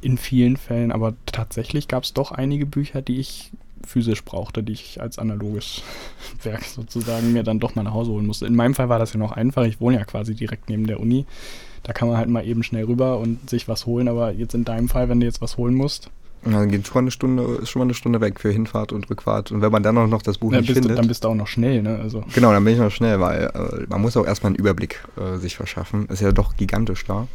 [0.02, 3.52] in vielen Fällen, aber tatsächlich gab es doch einige Bücher, die ich
[3.86, 5.82] physisch brauchte, die ich als analoges
[6.44, 8.46] Werk sozusagen mir dann doch mal nach Hause holen musste.
[8.46, 9.66] In meinem Fall war das ja noch einfach.
[9.66, 11.26] Ich wohne ja quasi direkt neben der Uni.
[11.84, 14.08] Da kann man halt mal eben schnell rüber und sich was holen.
[14.08, 16.10] Aber jetzt in deinem Fall, wenn du jetzt was holen musst,
[16.46, 18.92] Ja, dann geht schon mal eine Stunde, ist schon mal eine Stunde weg für Hinfahrt
[18.92, 19.52] und Rückfahrt.
[19.52, 20.98] Und wenn man dann auch noch das Buch Ja, nicht bist du, findet.
[21.00, 21.98] dann bist du auch noch schnell, ne?
[22.02, 25.04] Also, Genau, dann bin ich noch schnell, weil äh, man muss auch erstmal einen Überblick
[25.18, 26.08] äh, sich verschaffen.
[26.08, 27.28] Ist ja doch gigantisch da.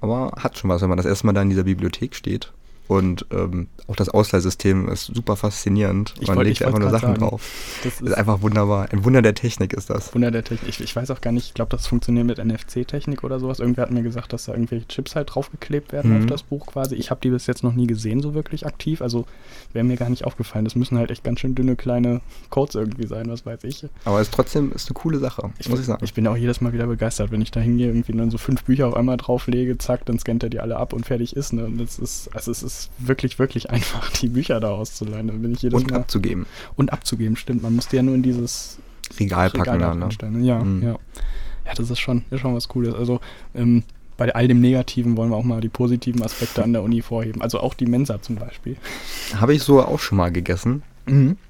[0.00, 2.52] Aber hat schon was, wenn man das erste Mal da in dieser Bibliothek steht.
[2.88, 6.14] Und ähm, auch das Ausleihsystem ist super faszinierend.
[6.20, 7.42] Ich man wollt- legt einfach nur Sachen sagen, drauf.
[7.84, 8.88] das Ist ist einfach wunderbar.
[8.92, 10.14] Ein Wunder der Technik ist das.
[10.14, 10.68] Wunder der Technik.
[10.68, 13.58] Ich, ich weiß auch gar nicht, ich glaube, das funktioniert mit NFC-Technik oder sowas.
[13.60, 16.18] Irgendwer hat mir gesagt, dass da irgendwelche Chips halt draufgeklebt werden Mhm.
[16.20, 16.94] auf das Buch quasi.
[16.96, 19.02] Ich habe die bis jetzt noch nie gesehen, so wirklich aktiv.
[19.02, 19.26] Also
[19.72, 20.64] wäre mir gar nicht aufgefallen.
[20.64, 22.20] Das müssen halt echt ganz schön dünne kleine
[22.50, 23.86] Codes irgendwie sein, was weiß ich.
[24.04, 26.04] Aber es ist trotzdem ist eine coole Sache, Ich, muss ich sagen.
[26.04, 28.64] ich bin auch jedes Mal wieder begeistert, wenn ich da hingehe, irgendwie dann so fünf
[28.64, 31.52] Bücher auf einmal drauflege, zack, dann scannt er die alle ab und fertig ist.
[31.52, 31.64] Ne?
[31.64, 35.28] Und das ist, also es ist wirklich, wirklich einfach, die Bücher da auszuleihen.
[35.28, 35.98] Da bin ich jedes und Mal.
[36.00, 36.46] abzugeben.
[36.76, 37.62] und abzugeben, stimmt.
[37.62, 38.78] Man muss die ja nur in dieses
[39.20, 39.96] Regal packen Regal.
[39.96, 40.08] Ne?
[40.46, 40.82] Ja, Mhm.
[40.82, 40.96] ja.
[41.64, 42.94] Ja, das ist schon, ist schon was Cooles.
[42.94, 43.20] Also
[43.54, 43.82] ähm,
[44.16, 47.42] bei all dem Negativen wollen wir auch mal die positiven Aspekte an der Uni vorheben.
[47.42, 48.76] Also auch die Mensa zum Beispiel.
[49.34, 50.82] Habe ich so auch schon mal gegessen.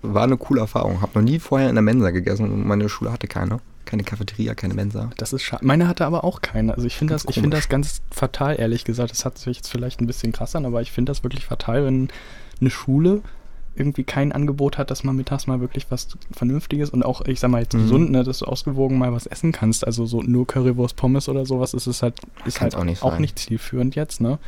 [0.02, 1.00] War eine coole Erfahrung.
[1.00, 3.60] Habe noch nie vorher in der Mensa gegessen und meine Schule hatte keine.
[3.86, 5.10] Keine Cafeteria, keine Mensa.
[5.16, 5.64] Das ist schade.
[5.64, 6.74] Meine hatte aber auch keine.
[6.74, 7.50] Also ich finde das, ich komisch.
[7.50, 9.10] das ganz fatal, ehrlich gesagt.
[9.12, 11.84] Das hat sich jetzt vielleicht ein bisschen krass an, aber ich finde das wirklich fatal,
[11.86, 12.08] wenn
[12.60, 13.22] eine Schule
[13.78, 17.50] irgendwie kein Angebot hat, dass man mittags mal wirklich was Vernünftiges und auch, ich sag
[17.50, 17.82] mal jetzt Mhm.
[17.82, 19.86] gesund, ne, dass du ausgewogen mal was essen kannst.
[19.86, 22.14] Also so nur Currywurst, Pommes oder sowas ist es halt,
[22.46, 24.38] ist Kann's halt auch nicht auch nicht zielführend jetzt, ne?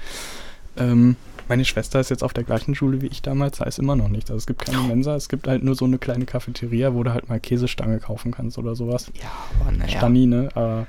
[0.78, 1.16] Ähm,
[1.48, 4.08] meine Schwester ist jetzt auf der gleichen Schule wie ich damals, da ist immer noch
[4.08, 4.30] nichts.
[4.30, 7.12] Also es gibt keine Mensa, es gibt halt nur so eine kleine Cafeteria, wo du
[7.12, 9.10] halt mal Käsestange kaufen kannst oder sowas.
[9.14, 9.30] Ja,
[9.60, 9.98] aber naja.
[9.98, 10.86] Stani, ne?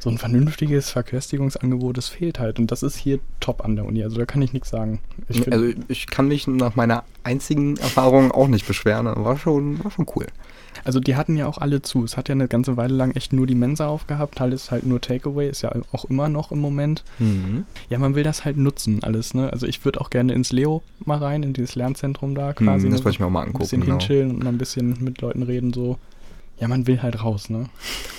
[0.00, 2.58] So ein vernünftiges Verköstigungsangebot, das fehlt halt.
[2.58, 4.02] Und das ist hier top an der Uni.
[4.02, 5.00] Also da kann ich nichts sagen.
[5.28, 9.06] Ich also ich kann mich nach meiner einzigen Erfahrung auch nicht beschweren.
[9.06, 10.26] War schon, war schon cool.
[10.84, 12.02] also die hatten ja auch alle zu.
[12.04, 14.40] Es hat ja eine ganze Weile lang echt nur die Mensa aufgehabt.
[14.40, 17.04] Alles halt nur Takeaway, ist ja auch immer noch im Moment.
[17.90, 19.52] Ja, man will das halt nutzen, alles, ne?
[19.52, 22.84] Also ich würde auch gerne ins Leo mal rein, in dieses Lernzentrum da quasi.
[22.86, 23.04] Hm, das ne?
[23.04, 23.58] wollte ich mir auch mal Ein angucken.
[23.64, 23.98] bisschen Genau.
[23.98, 25.98] hinchillen und mal ein bisschen mit Leuten reden, so.
[26.60, 27.70] Ja, man will halt raus, ne?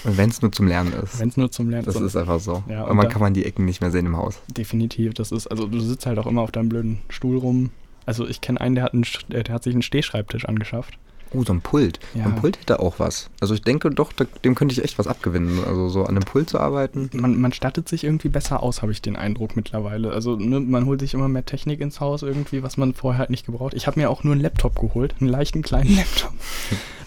[0.04, 1.20] Und wenn es nur zum Lernen ist.
[1.20, 2.64] Wenn es nur zum Lernen Das ist einfach so.
[2.68, 4.39] Ja, und da- kann man die Ecken nicht mehr sehen im Haus.
[4.48, 7.70] Definitiv, das ist, also du sitzt halt auch immer auf deinem blöden Stuhl rum.
[8.08, 10.98] Also ich kenne einen, der hat, einen, äh, der hat sich einen Stehschreibtisch angeschafft.
[11.34, 12.00] Oh, so ein Pult.
[12.14, 12.26] Ja.
[12.26, 13.30] Ein Pult hätte auch was.
[13.40, 15.64] Also ich denke doch, dem könnte ich echt was abgewinnen.
[15.66, 17.10] Also so an einem Pult zu arbeiten.
[17.14, 20.12] Man, man stattet sich irgendwie besser aus, habe ich den Eindruck mittlerweile.
[20.12, 23.30] Also ne, man holt sich immer mehr Technik ins Haus irgendwie, was man vorher halt
[23.30, 23.74] nicht gebraucht.
[23.74, 26.34] Ich habe mir auch nur einen Laptop geholt, einen leichten kleinen Laptop,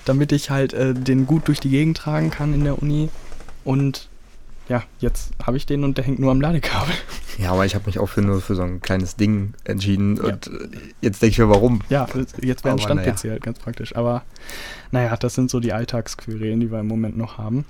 [0.06, 3.10] damit ich halt äh, den gut durch die Gegend tragen kann in der Uni.
[3.64, 4.08] Und
[4.68, 6.94] ja, jetzt habe ich den und der hängt nur am Ladekabel.
[7.38, 10.16] Ja, aber ich habe mich auch für nur für so ein kleines Ding entschieden.
[10.16, 10.24] Ja.
[10.24, 10.68] Und äh,
[11.02, 11.80] jetzt denke ich mir, warum?
[11.90, 12.06] Ja,
[12.40, 13.94] jetzt wäre ein Stand-PC halt ganz praktisch.
[13.94, 14.22] Aber
[14.90, 17.66] naja, das sind so die Alltagsquerelen, die wir im Moment noch haben.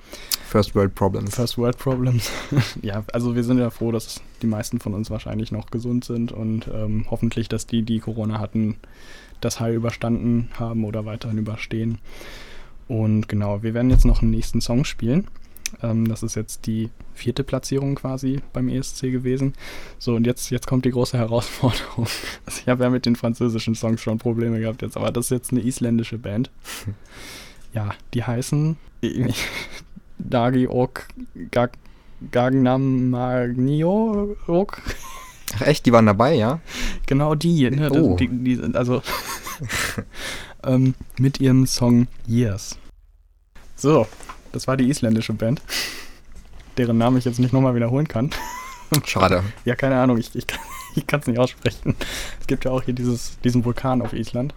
[0.47, 1.35] First World Problems.
[1.35, 2.31] First World Problems.
[2.83, 6.31] ja, also wir sind ja froh, dass die meisten von uns wahrscheinlich noch gesund sind
[6.31, 8.77] und ähm, hoffentlich, dass die, die Corona hatten,
[9.41, 11.99] das heil überstanden haben oder weiterhin überstehen.
[12.87, 15.27] Und genau, wir werden jetzt noch einen nächsten Song spielen.
[15.83, 19.55] Ähm, das ist jetzt die vierte Platzierung quasi beim ESC gewesen.
[19.99, 22.07] So, und jetzt, jetzt kommt die große Herausforderung.
[22.47, 25.31] Also ich habe ja mit den französischen Songs schon Probleme gehabt jetzt, aber das ist
[25.31, 26.51] jetzt eine isländische Band.
[27.73, 28.77] Ja, die heißen
[30.19, 31.09] Dagi Ok
[31.51, 31.73] Gag
[32.55, 34.81] Magnio Ok.
[35.57, 36.61] Ach echt, die waren dabei, ja?
[37.07, 37.91] Genau die, ne?
[37.91, 38.17] Oh.
[38.17, 39.03] Die, die, sind also
[40.65, 42.79] ähm, mit ihrem Song Years.
[43.77, 44.07] So,
[44.55, 45.61] das war die isländische Band,
[46.77, 48.31] deren Namen ich jetzt nicht nochmal wiederholen kann.
[49.05, 49.43] Schade.
[49.65, 50.61] Ja, keine Ahnung, ich, ich, kann-
[50.95, 51.97] ich kann es nicht aussprechen.
[52.41, 54.55] Es gibt ja auch hier dieses, diesen Vulkan auf Island.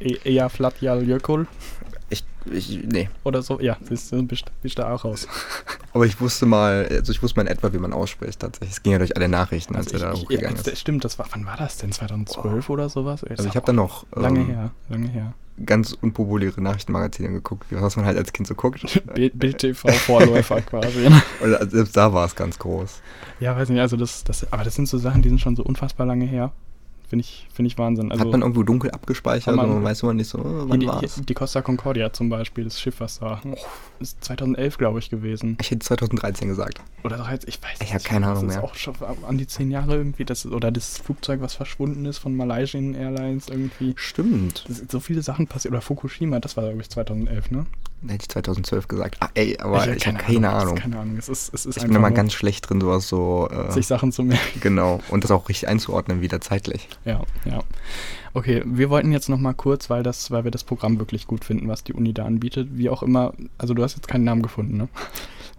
[0.00, 1.46] E Eyjafjallajökull
[2.10, 3.08] Ich, ich, nee.
[3.24, 3.60] oder so.
[3.60, 5.28] Ja, siehst du, bist, bist da auch raus.
[5.92, 8.70] Aber ich wusste mal, also ich wusste mal in etwa, wie man ausspricht tatsächlich.
[8.72, 10.78] Es ging ja durch alle Nachrichten, als Also er da ich, ich, hochgegangen ja, ist.
[10.78, 11.92] stimmt, das war, wann war das denn?
[11.92, 13.22] 2012 oder sowas?
[13.24, 15.34] Also ich habe dann noch Lange ähm, her, lange her.
[15.64, 18.84] ganz unpopuläre Nachrichtenmagazine geguckt, was man halt als Kind so guckt.
[19.14, 21.06] Bild, TV-Vorläufer quasi.
[21.06, 23.00] Und also selbst da war es ganz groß.
[23.38, 25.62] Ja, weiß nicht, also das, das, aber das sind so Sachen, die sind schon so
[25.62, 26.52] unfassbar lange her.
[27.10, 28.12] Finde ich, finde ich Wahnsinn.
[28.12, 30.78] Also Hat man irgendwo dunkel abgespeichert man- und man weiß immer nicht so, äh, wann
[30.78, 31.16] die, war's?
[31.16, 33.40] hier, die Costa Concordia zum Beispiel, das Schiff, was da
[33.98, 35.58] ist 2011, glaube ich, gewesen.
[35.60, 36.80] Ich hätte 2013 gesagt.
[37.02, 38.64] Oder 13, ich weiß Ich hab keine Ahnung das ist mehr.
[38.64, 38.94] auch schon
[39.26, 40.24] an die zehn Jahre irgendwie.
[40.24, 43.92] Das, oder das Flugzeug, was verschwunden ist von Malaysian Airlines irgendwie.
[43.96, 44.64] Stimmt.
[44.88, 45.72] So viele Sachen passiert.
[45.72, 47.66] Oder Fukushima, das war, glaube ich, 2011, ne?
[48.06, 49.16] Hätte ich 2012 gesagt.
[49.20, 50.74] Ah, ey, aber ich, habe keine ist Ahnung.
[50.76, 51.16] Keine Ahnung.
[51.18, 53.48] Es ist, es ist Ich bin immer ganz schlecht drin, sowas so.
[53.50, 54.42] Äh, sich Sachen zu merken.
[54.60, 55.00] genau.
[55.10, 56.88] Und das auch richtig einzuordnen, wieder zeitlich.
[57.04, 57.62] Ja, ja.
[58.32, 61.44] Okay, wir wollten jetzt noch mal kurz, weil das, weil wir das Programm wirklich gut
[61.44, 62.68] finden, was die Uni da anbietet.
[62.72, 64.88] Wie auch immer, also du hast jetzt keinen Namen gefunden, ne?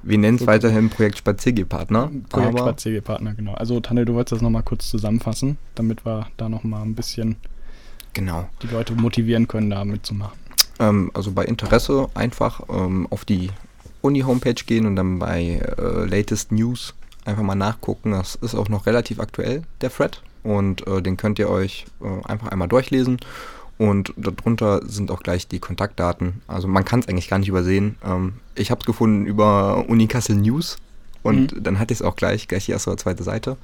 [0.04, 2.10] Wir nennen es weiterhin Projekt Spaziergehpartner.
[2.30, 3.54] Projekt Spaziergehpartner, genau.
[3.54, 7.36] Also Tanne, du wolltest das nochmal kurz zusammenfassen, damit wir da nochmal ein bisschen
[8.14, 8.50] genau.
[8.64, 10.41] die Leute motivieren können, da mitzumachen.
[10.82, 13.50] Ähm, also bei Interesse einfach ähm, auf die
[14.02, 18.12] Uni-Homepage gehen und dann bei äh, Latest News einfach mal nachgucken.
[18.12, 20.22] Das ist auch noch relativ aktuell, der Thread.
[20.44, 23.20] Und äh, den könnt ihr euch äh, einfach einmal durchlesen.
[23.78, 26.42] Und darunter sind auch gleich die Kontaktdaten.
[26.48, 27.96] Also man kann es eigentlich gar nicht übersehen.
[28.04, 30.78] Ähm, ich habe es gefunden über Uni Kassel News
[31.24, 31.64] und mhm.
[31.64, 33.58] dann hatte ich es auch gleich, gleich die erste oder zweite Seite.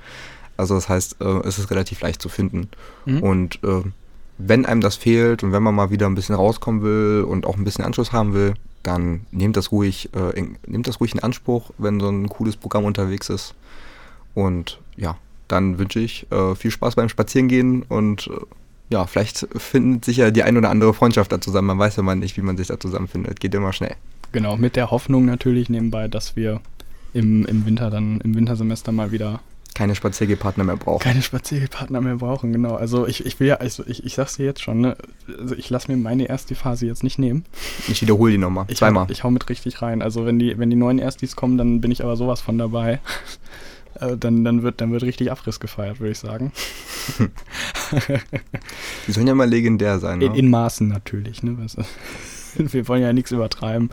[0.55, 2.69] Also das heißt, äh, es ist relativ leicht zu finden.
[3.05, 3.23] Mhm.
[3.23, 3.83] Und äh,
[4.37, 7.57] wenn einem das fehlt und wenn man mal wieder ein bisschen rauskommen will und auch
[7.57, 11.19] ein bisschen Anschluss haben will, dann nehmt das ruhig, äh, in, nehmt das ruhig in
[11.19, 13.53] Anspruch, wenn so ein cooles Programm unterwegs ist.
[14.33, 15.17] Und ja,
[15.47, 18.45] dann wünsche ich äh, viel Spaß beim Spazierengehen und äh,
[18.89, 21.67] ja, vielleicht findet sich ja die ein oder andere Freundschaft da zusammen.
[21.67, 23.39] Man weiß ja mal nicht, wie man sich da zusammenfindet.
[23.39, 23.95] Geht immer schnell.
[24.31, 26.61] Genau, mit der Hoffnung natürlich nebenbei, dass wir
[27.13, 29.41] im, im Winter dann, im Wintersemester mal wieder
[29.77, 31.03] keine Spaziergepartner mehr brauchen.
[31.03, 32.73] Keine Spaziergepartner mehr brauchen, genau.
[32.73, 34.97] Also ich, ich will ja, also ich, ich sag's dir jetzt schon, ne?
[35.39, 37.45] Also ich lasse mir meine erste Phase jetzt nicht nehmen.
[37.87, 38.65] Ich wiederhole die nochmal.
[38.73, 39.05] Zweimal.
[39.05, 40.01] Hau, ich hau mit richtig rein.
[40.01, 42.99] Also wenn die, wenn die neuen Erstis kommen, dann bin ich aber sowas von dabei.
[43.99, 46.51] Äh, dann, dann, wird, dann wird richtig Abriss gefeiert, würde ich sagen.
[49.07, 50.21] die sollen ja mal legendär sein.
[50.21, 50.37] In, ne?
[50.37, 51.41] in Maßen natürlich.
[51.41, 51.57] Ne?
[52.71, 53.89] Wir wollen ja nichts übertreiben.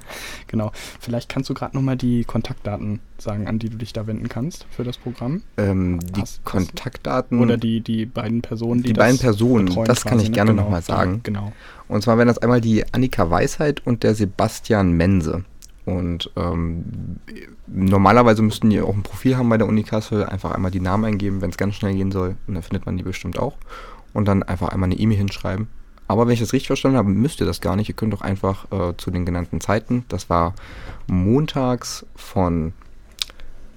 [0.47, 0.73] Genau.
[1.01, 4.67] Vielleicht kannst du gerade nochmal die Kontaktdaten sagen, an die du dich da wenden kannst
[4.71, 5.43] für das Programm.
[5.57, 7.41] Ähm, die Hast, Kontaktdaten.
[7.41, 10.35] Oder die, die beiden Personen, die Die beiden Personen, das kann ich ne?
[10.35, 11.21] gerne genau, nochmal sagen.
[11.23, 11.53] Genau.
[11.89, 15.45] Und zwar wären das einmal die Annika Weisheit und der Sebastian Mense.
[15.85, 17.19] Und ähm,
[17.67, 21.05] normalerweise müssten die auch ein Profil haben bei der Uni Kassel, einfach einmal die Namen
[21.05, 22.37] eingeben, wenn es ganz schnell gehen soll.
[22.47, 23.55] Und dann findet man die bestimmt auch.
[24.15, 25.69] Und dann einfach einmal eine E-Mail hinschreiben.
[26.07, 27.89] Aber wenn ich das richtig verstanden habe, müsst ihr das gar nicht.
[27.89, 30.55] Ihr könnt doch einfach äh, zu den genannten Zeiten, das war
[31.07, 32.73] montags von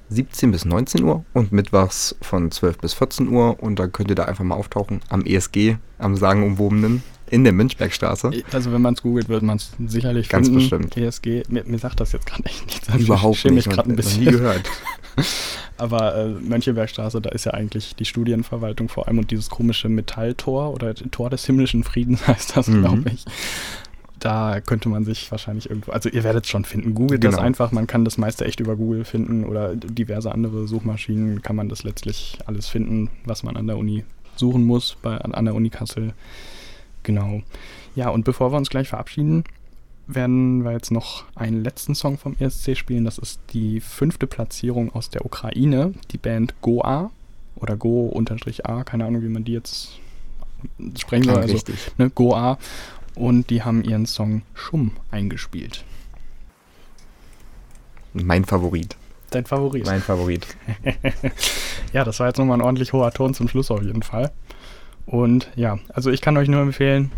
[0.09, 3.61] 17 bis 19 Uhr und mittwochs von 12 bis 14 Uhr.
[3.61, 8.31] Und dann könnt ihr da einfach mal auftauchen am ESG, am sagenumwobenen in der Münchbergstraße.
[8.53, 10.59] Also wenn man es googelt, wird man es sicherlich Ganz finden.
[10.59, 10.97] bestimmt.
[10.97, 12.89] ESG, mir, mir, sagt das jetzt gerade echt nichts.
[12.89, 13.67] Also Überhaupt ich nicht.
[13.67, 14.23] Ich bisschen.
[14.23, 14.63] Nie gehört.
[15.77, 20.73] Aber äh, Mönckebergstraße, da ist ja eigentlich die Studienverwaltung vor allem und dieses komische Metalltor
[20.73, 22.81] oder Tor des himmlischen Friedens heißt das, mhm.
[22.81, 23.25] glaube ich.
[24.19, 26.95] Da könnte man sich wahrscheinlich irgendwo, also ihr werdet es schon finden.
[26.95, 27.35] Googelt genau.
[27.35, 31.55] das einfach, man kann das meiste echt über Google finden oder diverse andere Suchmaschinen kann
[31.55, 34.05] man das letztlich alles finden, was man an der Uni
[34.35, 36.13] suchen muss, bei, an, an der Uni Kassel.
[37.03, 37.41] Genau.
[37.95, 39.43] Ja, und bevor wir uns gleich verabschieden,
[40.07, 43.05] werden wir jetzt noch einen letzten Song vom ESC spielen.
[43.05, 47.11] Das ist die fünfte Platzierung aus der Ukraine, die Band Goa
[47.55, 49.99] oder Go-A, keine Ahnung, wie man die jetzt
[50.97, 51.37] sprechen soll.
[51.37, 51.59] Also,
[51.97, 52.57] ne, Goa.
[53.15, 55.83] Und die haben ihren Song Schumm eingespielt.
[58.13, 58.95] Mein Favorit.
[59.31, 59.85] Dein Favorit.
[59.85, 60.47] Mein Favorit.
[61.93, 64.31] ja, das war jetzt nochmal ein ordentlich hoher Ton zum Schluss auf jeden Fall.
[65.05, 67.11] Und ja, also ich kann euch nur empfehlen,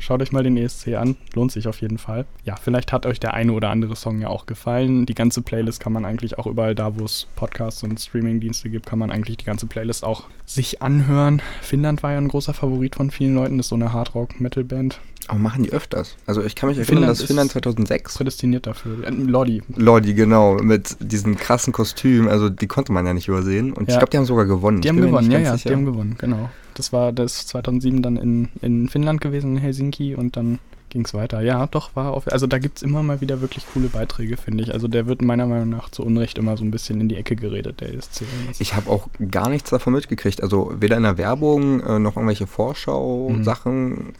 [0.00, 2.26] schaut euch mal den ESC an, lohnt sich auf jeden Fall.
[2.44, 5.06] Ja, vielleicht hat euch der eine oder andere Song ja auch gefallen.
[5.06, 8.86] Die ganze Playlist kann man eigentlich auch überall da, wo es Podcasts und Streamingdienste gibt,
[8.86, 11.42] kann man eigentlich die ganze Playlist auch sich anhören.
[11.62, 15.00] Finnland war ja ein großer Favorit von vielen Leuten, das ist so eine Hardrock-Metal-Band.
[15.28, 16.16] Aber machen die öfters?
[16.26, 18.16] Also ich kann mich erinnern, Finnland dass Finnland 2006...
[18.16, 19.04] Prädestiniert dafür.
[19.04, 19.62] Äh, Lodi.
[19.76, 20.54] Lodi, genau.
[20.56, 22.26] Mit diesem krassen Kostüm.
[22.26, 23.72] Also die konnte man ja nicht übersehen.
[23.72, 23.94] Und ja.
[23.94, 24.80] ich glaube, die haben sogar gewonnen.
[24.80, 25.52] Die haben gewonnen, ja, ja.
[25.52, 25.68] Sicher.
[25.68, 26.50] Die haben gewonnen, genau.
[26.80, 30.14] Das war das 2007 dann in, in Finnland gewesen, in Helsinki.
[30.14, 31.42] Und dann ging es weiter.
[31.42, 32.26] Ja, doch, war auf.
[32.32, 34.72] Also da gibt es immer mal wieder wirklich coole Beiträge, finde ich.
[34.72, 37.36] Also der wird meiner Meinung nach zu Unrecht immer so ein bisschen in die Ecke
[37.36, 38.22] geredet, der ESC.
[38.58, 40.42] Ich habe auch gar nichts davon mitgekriegt.
[40.42, 43.88] Also weder in der Werbung äh, noch irgendwelche Vorschau-Sachen.
[43.90, 44.12] Mhm.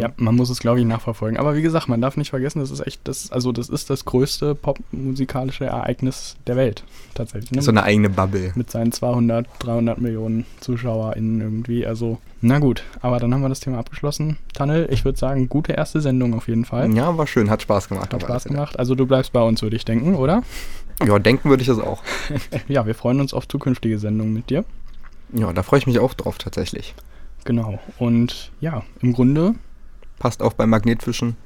[0.00, 1.38] Ja, man muss es, glaube ich, nachverfolgen.
[1.38, 4.04] Aber wie gesagt, man darf nicht vergessen, das ist echt das, also das ist das
[4.04, 7.52] größte popmusikalische Ereignis der Welt, tatsächlich.
[7.52, 7.62] Ne?
[7.62, 8.52] So eine eigene Bubble.
[8.54, 11.86] Mit seinen 200, 300 Millionen ZuschauerInnen irgendwie.
[11.86, 14.36] Also, na gut, aber dann haben wir das Thema abgeschlossen.
[14.54, 16.92] Tunnel, ich würde sagen, gute erste Sendung auf jeden Fall.
[16.94, 18.12] Ja, war schön, hat Spaß gemacht.
[18.12, 18.78] Hat Spaß gemacht.
[18.78, 20.42] Also du bleibst bei uns, würde ich denken, oder?
[21.06, 22.02] Ja, denken würde ich das auch.
[22.68, 24.64] ja, wir freuen uns auf zukünftige Sendungen mit dir.
[25.32, 26.94] Ja, da freue ich mich auch drauf tatsächlich.
[27.44, 27.78] Genau.
[27.98, 29.54] Und ja, im Grunde.
[30.18, 31.36] Passt auch beim Magnetfischen.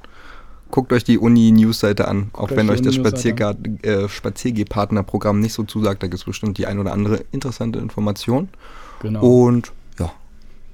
[0.69, 6.07] Guckt euch die Uni-News-Seite an, auch wenn euch das äh, Spaziergehpartner-Programm nicht so zusagt, da
[6.07, 8.49] gibt es bestimmt die ein oder andere interessante Information.
[8.99, 9.25] Genau.
[9.25, 9.71] Und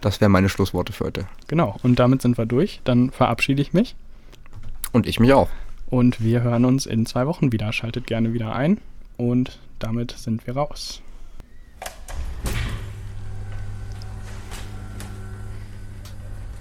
[0.03, 1.27] das wären meine Schlussworte für heute.
[1.47, 2.81] Genau, und damit sind wir durch.
[2.83, 3.95] Dann verabschiede ich mich.
[4.91, 5.47] Und ich mich auch.
[5.89, 7.71] Und wir hören uns in zwei Wochen wieder.
[7.71, 8.79] Schaltet gerne wieder ein.
[9.15, 11.01] Und damit sind wir raus.